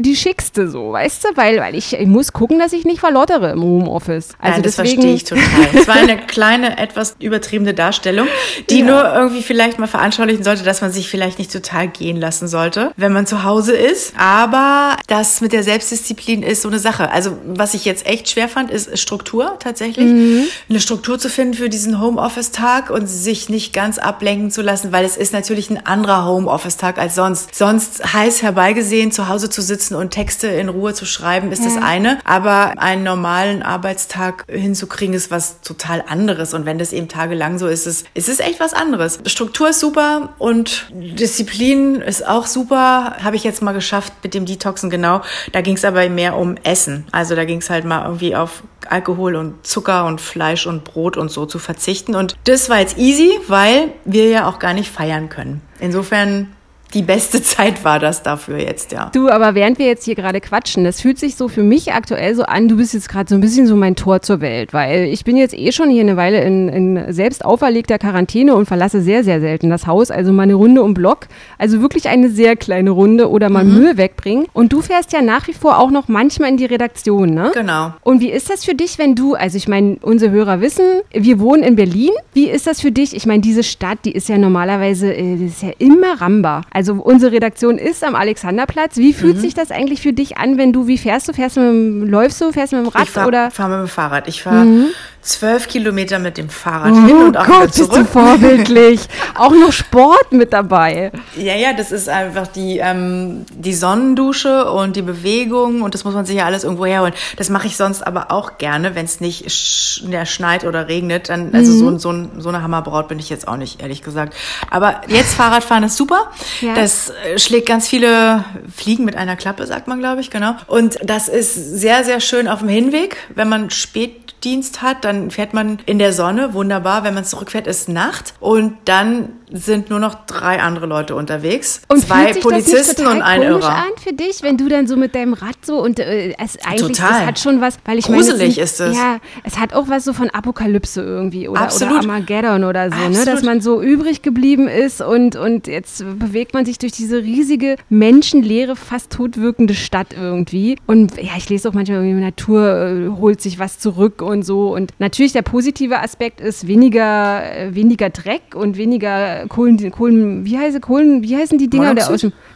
die 0.00 0.16
schickste 0.16 0.68
so, 0.68 0.92
weißt 0.92 1.24
du? 1.24 1.28
Weil, 1.36 1.58
weil 1.58 1.74
ich, 1.74 1.94
ich 1.94 2.06
muss 2.06 2.32
gucken, 2.32 2.58
dass 2.58 2.72
ich 2.72 2.84
nicht 2.84 3.00
verlottere 3.00 3.52
im 3.52 3.62
Homeoffice. 3.62 4.30
Also 4.38 4.58
ja, 4.58 4.62
das 4.62 4.76
deswegen, 4.76 5.02
verstehe 5.02 5.14
ich 5.14 5.24
total. 5.24 5.44
Es 5.74 5.88
war 5.88 5.96
eine 5.96 6.16
kleine, 6.26 6.78
etwas 6.78 7.16
übertriebene 7.20 7.74
Darstellung, 7.74 8.26
die 8.70 8.80
ja. 8.80 8.86
nur 8.86 9.14
irgendwie 9.14 9.42
vielleicht 9.42 9.78
mal 9.78 9.86
veranschaulichen 9.86 10.44
sollte, 10.44 10.64
dass 10.64 10.80
man 10.80 10.90
sich 10.90 11.08
vielleicht 11.08 11.38
nicht 11.38 11.52
total 11.52 11.88
gehen 11.88 12.16
lassen 12.36 12.48
sollte, 12.48 12.92
wenn 12.96 13.12
man 13.12 13.26
zu 13.26 13.44
Hause 13.44 13.74
ist. 13.74 14.12
Aber 14.18 14.96
das 15.06 15.40
mit 15.40 15.52
der 15.52 15.62
Selbstdisziplin 15.62 16.42
ist 16.42 16.62
so 16.62 16.68
eine 16.68 16.78
Sache. 16.78 17.10
Also 17.10 17.38
was 17.46 17.74
ich 17.74 17.84
jetzt 17.84 18.06
echt 18.06 18.28
schwer 18.28 18.48
fand, 18.48 18.70
ist 18.70 18.98
Struktur 18.98 19.56
tatsächlich. 19.58 20.06
Mhm. 20.06 20.44
Eine 20.68 20.80
Struktur 20.80 21.18
zu 21.18 21.30
finden 21.30 21.54
für 21.54 21.68
diesen 21.68 22.00
Homeoffice-Tag 22.00 22.90
und 22.90 23.06
sich 23.06 23.48
nicht 23.48 23.72
ganz 23.72 23.98
ablenken 23.98 24.50
zu 24.50 24.60
lassen, 24.60 24.92
weil 24.92 25.04
es 25.04 25.16
ist 25.16 25.32
natürlich 25.32 25.70
ein 25.70 25.86
anderer 25.86 26.26
Homeoffice-Tag 26.26 26.98
als 26.98 27.14
sonst. 27.14 27.54
Sonst 27.54 28.12
heiß 28.12 28.42
herbeigesehen, 28.42 29.12
zu 29.12 29.28
Hause 29.28 29.48
zu 29.48 29.62
sitzen 29.62 29.94
und 29.94 30.10
Texte 30.10 30.48
in 30.48 30.68
Ruhe 30.68 30.92
zu 30.92 31.06
schreiben, 31.06 31.52
ist 31.52 31.64
ja. 31.64 31.70
das 31.70 31.82
eine. 31.82 32.18
Aber 32.24 32.74
einen 32.76 33.02
normalen 33.02 33.62
Arbeitstag 33.62 34.44
hinzukriegen, 34.48 35.14
ist 35.14 35.30
was 35.30 35.60
total 35.62 36.04
anderes. 36.06 36.52
Und 36.52 36.66
wenn 36.66 36.78
das 36.78 36.92
eben 36.92 37.08
tagelang 37.08 37.58
so 37.58 37.66
ist, 37.66 37.86
ist 37.86 38.04
es, 38.14 38.28
ist 38.28 38.40
echt 38.40 38.60
was 38.60 38.74
anderes. 38.74 39.20
Struktur 39.26 39.70
ist 39.70 39.80
super 39.80 40.34
und 40.38 40.86
Disziplin 40.92 41.96
ist 41.96 42.25
auch 42.28 42.46
super. 42.46 43.16
Habe 43.22 43.36
ich 43.36 43.44
jetzt 43.44 43.62
mal 43.62 43.72
geschafft 43.72 44.12
mit 44.22 44.34
dem 44.34 44.46
Detoxen, 44.46 44.90
genau. 44.90 45.22
Da 45.52 45.60
ging 45.60 45.76
es 45.76 45.84
aber 45.84 46.08
mehr 46.08 46.36
um 46.36 46.56
Essen. 46.62 47.06
Also 47.12 47.34
da 47.34 47.44
ging 47.44 47.58
es 47.58 47.70
halt 47.70 47.84
mal 47.84 48.04
irgendwie 48.04 48.34
auf 48.34 48.62
Alkohol 48.88 49.36
und 49.36 49.66
Zucker 49.66 50.06
und 50.06 50.20
Fleisch 50.20 50.66
und 50.66 50.84
Brot 50.84 51.16
und 51.16 51.30
so 51.30 51.46
zu 51.46 51.58
verzichten. 51.58 52.14
Und 52.14 52.36
das 52.44 52.68
war 52.68 52.80
jetzt 52.80 52.98
easy, 52.98 53.38
weil 53.48 53.92
wir 54.04 54.28
ja 54.28 54.48
auch 54.48 54.58
gar 54.58 54.72
nicht 54.72 54.90
feiern 54.90 55.28
können. 55.28 55.62
Insofern 55.78 56.55
die 56.94 57.02
beste 57.02 57.42
Zeit 57.56 57.84
war 57.84 57.98
das 57.98 58.22
dafür 58.22 58.58
jetzt, 58.58 58.92
ja. 58.92 59.10
Du, 59.12 59.28
aber 59.28 59.54
während 59.54 59.78
wir 59.78 59.86
jetzt 59.86 60.04
hier 60.04 60.14
gerade 60.14 60.40
quatschen, 60.40 60.84
das 60.84 61.00
fühlt 61.00 61.18
sich 61.18 61.36
so 61.36 61.48
für 61.48 61.62
mich 61.62 61.92
aktuell 61.92 62.34
so 62.34 62.44
an, 62.44 62.68
du 62.68 62.76
bist 62.76 62.94
jetzt 62.94 63.08
gerade 63.08 63.28
so 63.28 63.34
ein 63.34 63.40
bisschen 63.40 63.66
so 63.66 63.76
mein 63.76 63.96
Tor 63.96 64.22
zur 64.22 64.40
Welt, 64.40 64.72
weil 64.72 65.04
ich 65.04 65.24
bin 65.24 65.36
jetzt 65.36 65.54
eh 65.54 65.72
schon 65.72 65.90
hier 65.90 66.02
eine 66.02 66.16
Weile 66.16 66.42
in, 66.42 66.68
in 66.68 67.12
selbst 67.12 67.44
auferlegter 67.44 67.98
Quarantäne 67.98 68.54
und 68.54 68.66
verlasse 68.66 69.00
sehr, 69.00 69.24
sehr 69.24 69.40
selten 69.40 69.70
das 69.70 69.86
Haus, 69.86 70.10
also 70.10 70.32
mal 70.32 70.44
eine 70.44 70.54
Runde 70.54 70.82
um 70.82 70.94
Block, 70.94 71.26
also 71.58 71.80
wirklich 71.80 72.08
eine 72.08 72.30
sehr 72.30 72.56
kleine 72.56 72.90
Runde 72.90 73.30
oder 73.30 73.48
mal 73.48 73.64
mhm. 73.64 73.74
Müll 73.74 73.96
wegbringen. 73.96 74.46
Und 74.52 74.72
du 74.72 74.80
fährst 74.82 75.12
ja 75.12 75.22
nach 75.22 75.48
wie 75.48 75.52
vor 75.52 75.78
auch 75.78 75.90
noch 75.90 76.08
manchmal 76.08 76.50
in 76.50 76.56
die 76.56 76.64
Redaktion, 76.64 77.30
ne? 77.30 77.50
Genau. 77.54 77.92
Und 78.02 78.20
wie 78.20 78.30
ist 78.30 78.50
das 78.50 78.64
für 78.64 78.74
dich, 78.74 78.98
wenn 78.98 79.14
du, 79.14 79.34
also 79.34 79.56
ich 79.56 79.68
meine, 79.68 79.96
unsere 80.02 80.30
Hörer 80.30 80.60
wissen, 80.60 80.84
wir 81.12 81.40
wohnen 81.40 81.62
in 81.62 81.76
Berlin. 81.76 82.10
Wie 82.32 82.48
ist 82.48 82.66
das 82.66 82.80
für 82.80 82.92
dich? 82.92 83.14
Ich 83.14 83.26
meine, 83.26 83.40
diese 83.40 83.62
Stadt, 83.62 83.98
die 84.04 84.12
ist 84.12 84.28
ja 84.28 84.38
normalerweise, 84.38 85.14
äh, 85.14 85.36
das 85.36 85.52
ist 85.52 85.62
ja 85.62 85.72
immer 85.78 86.20
Ramba. 86.20 86.62
Also 86.76 86.92
unsere 86.92 87.32
Redaktion 87.32 87.78
ist 87.78 88.04
am 88.04 88.14
Alexanderplatz. 88.14 88.98
Wie 88.98 89.14
fühlt 89.14 89.36
mhm. 89.36 89.40
sich 89.40 89.54
das 89.54 89.70
eigentlich 89.70 90.02
für 90.02 90.12
dich 90.12 90.36
an, 90.36 90.58
wenn 90.58 90.74
du, 90.74 90.86
wie 90.86 90.98
fährst 90.98 91.26
du? 91.26 91.32
Fährst 91.32 91.56
du 91.56 91.60
mit 91.60 91.70
dem, 91.70 92.10
läufst 92.10 92.38
du? 92.38 92.52
Fährst 92.52 92.74
du 92.74 92.76
mit 92.76 92.84
dem 92.84 92.90
Rad? 92.90 93.04
Ich 93.04 93.10
fahr, 93.10 93.50
fahre 93.50 93.70
mit 93.70 93.88
dem 93.88 93.88
Fahrrad. 93.88 94.28
Ich 94.28 94.42
fahre 94.42 94.66
mhm 94.66 94.88
zwölf 95.26 95.68
Kilometer 95.68 96.18
mit 96.18 96.36
dem 96.38 96.48
Fahrrad 96.48 96.92
oh 96.92 97.06
hin 97.06 97.16
und 97.16 97.36
auch 97.36 97.46
Gott, 97.46 97.62
wieder 97.62 97.72
zurück. 97.72 97.90
Bist 97.90 98.14
du 98.14 98.20
vorbildlich. 98.20 99.00
auch 99.34 99.50
noch 99.50 99.72
Sport 99.72 100.32
mit 100.32 100.52
dabei. 100.52 101.12
Ja, 101.36 101.54
ja, 101.54 101.72
das 101.72 101.92
ist 101.92 102.08
einfach 102.08 102.46
die, 102.46 102.78
ähm, 102.78 103.44
die 103.50 103.74
Sonnendusche 103.74 104.70
und 104.70 104.96
die 104.96 105.02
Bewegung 105.02 105.82
und 105.82 105.94
das 105.94 106.04
muss 106.04 106.14
man 106.14 106.24
sich 106.26 106.36
ja 106.36 106.46
alles 106.46 106.64
irgendwo 106.64 106.86
herholen. 106.86 107.14
Das 107.36 107.50
mache 107.50 107.66
ich 107.66 107.76
sonst 107.76 108.06
aber 108.06 108.30
auch 108.30 108.58
gerne, 108.58 108.94
wenn 108.94 109.04
es 109.04 109.20
nicht 109.20 109.50
sch 109.50 110.02
ja, 110.08 110.26
schneit 110.26 110.64
oder 110.64 110.88
regnet. 110.88 111.28
Dann, 111.28 111.54
also 111.54 111.72
mhm. 111.72 111.98
so, 111.98 112.12
so, 112.12 112.28
so 112.38 112.48
eine 112.48 112.62
Hammerbraut 112.62 113.08
bin 113.08 113.18
ich 113.18 113.28
jetzt 113.28 113.48
auch 113.48 113.56
nicht, 113.56 113.80
ehrlich 113.82 114.02
gesagt. 114.02 114.34
Aber 114.70 115.00
jetzt 115.08 115.34
Fahrradfahren 115.34 115.84
ist 115.84 115.96
super. 115.96 116.30
Ja. 116.60 116.74
Das 116.74 117.10
äh, 117.10 117.38
schlägt 117.38 117.66
ganz 117.66 117.88
viele 117.88 118.44
Fliegen 118.74 119.04
mit 119.04 119.16
einer 119.16 119.36
Klappe, 119.36 119.66
sagt 119.66 119.88
man, 119.88 119.98
glaube 119.98 120.20
ich, 120.20 120.30
genau. 120.30 120.54
Und 120.66 120.98
das 121.02 121.28
ist 121.28 121.54
sehr, 121.54 122.04
sehr 122.04 122.20
schön 122.20 122.48
auf 122.48 122.60
dem 122.60 122.68
Hinweg, 122.68 123.16
wenn 123.34 123.48
man 123.48 123.70
spät 123.70 124.25
Dienst 124.44 124.82
hat, 124.82 125.04
dann 125.04 125.30
fährt 125.30 125.54
man 125.54 125.78
in 125.86 125.98
der 125.98 126.12
Sonne, 126.12 126.54
wunderbar. 126.54 127.04
Wenn 127.04 127.14
man 127.14 127.24
zurückfährt, 127.24 127.66
ist 127.66 127.88
Nacht. 127.88 128.34
Und 128.40 128.76
dann 128.84 129.30
sind 129.50 129.90
nur 129.90 129.98
noch 129.98 130.26
drei 130.26 130.60
andere 130.60 130.86
Leute 130.86 131.14
unterwegs. 131.14 131.82
Und 131.88 132.02
Zwei 132.06 132.32
Polizisten 132.34 133.06
und 133.06 133.22
ein 133.22 133.42
Irrer. 133.42 133.68
an 133.68 133.92
für 134.02 134.12
dich, 134.12 134.42
wenn 134.42 134.56
du 134.56 134.68
dann 134.68 134.86
so 134.86 134.96
mit 134.96 135.14
deinem 135.14 135.34
Rad 135.34 135.56
so 135.64 135.82
und 135.82 136.00
äh, 136.00 136.34
es 136.38 136.58
eigentlich 136.64 136.98
Total. 136.98 137.22
Es 137.22 137.26
hat 137.26 137.38
schon 137.38 137.60
was, 137.60 137.78
weil 137.84 137.98
ich 137.98 138.06
Gruselig 138.06 138.56
meine, 138.56 138.64
ist 138.64 138.80
es. 138.80 138.96
Ja, 138.96 139.18
es 139.44 139.58
hat 139.58 139.72
auch 139.72 139.88
was 139.88 140.04
so 140.04 140.12
von 140.12 140.30
Apokalypse 140.30 141.00
irgendwie 141.00 141.48
oder, 141.48 141.60
Absolut. 141.60 141.92
oder 141.92 142.00
Armageddon 142.00 142.64
oder 142.64 142.90
so, 142.90 143.08
ne, 143.08 143.24
dass 143.24 143.42
man 143.42 143.60
so 143.60 143.80
übrig 143.80 144.22
geblieben 144.22 144.68
ist 144.68 145.00
und, 145.00 145.36
und 145.36 145.66
jetzt 145.66 146.04
bewegt 146.18 146.54
man 146.54 146.64
sich 146.64 146.78
durch 146.78 146.92
diese 146.92 147.18
riesige, 147.22 147.76
menschenleere, 147.88 148.74
fast 148.74 149.12
totwirkende 149.12 149.74
Stadt 149.74 150.08
irgendwie. 150.18 150.76
Und 150.86 151.16
ja, 151.16 151.32
ich 151.36 151.48
lese 151.48 151.68
auch 151.68 151.72
manchmal 151.72 152.04
irgendwie, 152.04 152.20
Natur 152.20 152.76
äh, 152.76 153.08
holt 153.20 153.40
sich 153.40 153.58
was 153.58 153.78
zurück 153.78 154.22
und 154.26 154.44
so. 154.44 154.74
Und 154.74 154.92
natürlich 154.98 155.32
der 155.32 155.42
positive 155.42 156.00
Aspekt 156.00 156.40
ist 156.40 156.66
weniger, 156.66 157.42
äh, 157.56 157.74
weniger 157.74 158.10
Dreck 158.10 158.54
und 158.54 158.76
weniger 158.76 159.46
Kohlen, 159.48 159.90
Kohlen, 159.90 160.44
wie 160.44 160.58
heißen 160.58 160.80
Kohlen, 160.80 161.22
wie 161.22 161.36
heißen 161.36 161.58
die 161.58 161.70
Dinger? 161.70 161.94
Der 161.94 162.06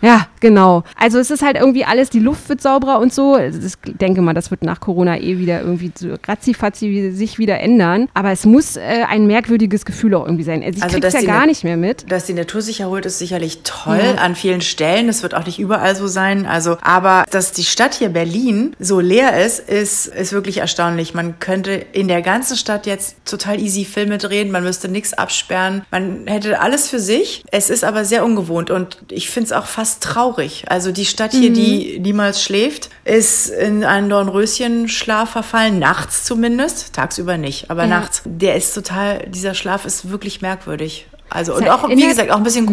ja, 0.03 0.27
genau. 0.41 0.83
Also 0.97 1.19
es 1.19 1.31
ist 1.31 1.43
halt 1.43 1.57
irgendwie 1.57 1.85
alles, 1.85 2.11
die 2.11 2.21
Luft 2.21 2.49
wird 2.49 2.61
sauberer 2.61 3.01
und 3.01 3.13
so. 3.13 3.39
Ich 3.39 3.75
denke 3.97 4.23
mal, 4.23 4.33
das 4.33 4.51
wird 4.51 4.63
nach 4.63 4.81
Corona 4.81 5.19
eh 5.19 5.39
wieder 5.39 5.61
irgendwie 5.61 5.93
so 5.95 6.15
ratzifatzi 6.27 7.11
sich 7.13 7.39
wieder 7.39 7.61
ändern. 7.61 8.09
Aber 8.15 8.31
es 8.31 8.47
muss 8.47 8.77
äh, 8.77 9.05
ein 9.09 9.27
merkwürdiges 9.27 9.85
Gefühl 9.85 10.15
auch 10.15 10.25
irgendwie 10.25 10.45
sein. 10.45 10.63
Also 10.63 10.79
ich 10.79 10.83
also, 10.83 10.99
krieg's 10.99 11.13
ja 11.13 11.23
gar 11.23 11.47
nicht 11.47 11.65
mehr 11.65 11.77
mit. 11.77 12.11
Dass 12.11 12.25
die 12.25 12.33
Natur 12.33 12.63
sich 12.63 12.81
erholt, 12.81 13.07
ist 13.07 13.19
sicherlich 13.19 13.61
toll 13.63 14.01
ja. 14.03 14.23
an 14.23 14.35
vielen 14.35 14.63
Stellen. 14.63 15.07
Das 15.07 15.23
wird 15.23 15.35
auch 15.35 15.47
nicht 15.47 15.59
überall 15.59 15.95
so 15.95 16.07
sein. 16.07 16.47
Also, 16.47 16.79
aber 16.83 17.25
dass 17.31 17.53
die 17.53 17.65
Stadt 17.65 17.95
hier 17.95 18.09
Berlin 18.09 18.75
so 18.79 19.01
leer 19.01 19.45
ist, 19.45 19.61
ist, 19.69 20.07
ist 20.07 20.33
wirklich 20.33 20.59
erstaunlich. 20.59 21.15
Man 21.15 21.39
könnte 21.39 21.60
in 21.67 22.09
der 22.09 22.23
ganzen 22.23 22.57
Stadt 22.57 22.87
jetzt 22.87 23.17
total 23.25 23.61
easy 23.61 23.85
Filme 23.85 24.19
drehen. 24.19 24.51
Man 24.51 24.65
müsste 24.65 24.89
nichts 24.89 25.13
absperren. 25.13 25.85
Man 25.91 26.27
hätte 26.27 26.61
alles 26.61 26.89
für 26.89 27.01
sich. 27.01 27.45
Es 27.51 27.71
ist 27.71 27.85
aber 27.85 28.05
sehr 28.05 28.25
ungewohnt 28.25 28.71
und 28.71 28.99
ich 29.11 29.31
finde 29.31 29.47
es 29.47 29.53
auch 29.53 29.67
fast 29.67 30.03
traurig. 30.03 30.65
Also 30.69 30.93
die 30.93 31.07
Stadt 31.07 31.33
hier, 31.33 31.51
mhm. 31.51 31.55
die 31.55 32.01
niemals 32.01 32.43
schläft, 32.43 32.91
ist 33.05 33.49
in 33.49 33.85
einen 33.85 34.09
Dornröschenschlaf 34.09 35.31
verfallen, 35.31 35.79
nachts 35.79 36.25
zumindest, 36.25 36.93
tagsüber 36.93 37.37
nicht, 37.37 37.71
aber 37.71 37.83
ja. 37.83 37.89
nachts. 37.89 38.23
Der 38.25 38.57
ist 38.57 38.75
total, 38.75 39.27
dieser 39.29 39.55
Schlaf 39.55 39.85
ist 39.85 40.11
wirklich 40.11 40.43
merkwürdig. 40.43 41.07
Also 41.31 41.55
und 41.55 41.69
auch, 41.69 41.89
wie 41.89 42.07
gesagt, 42.07 42.31
auch 42.31 42.37
ein 42.37 42.43
bisschen 42.43 42.65
mhm. 42.65 42.71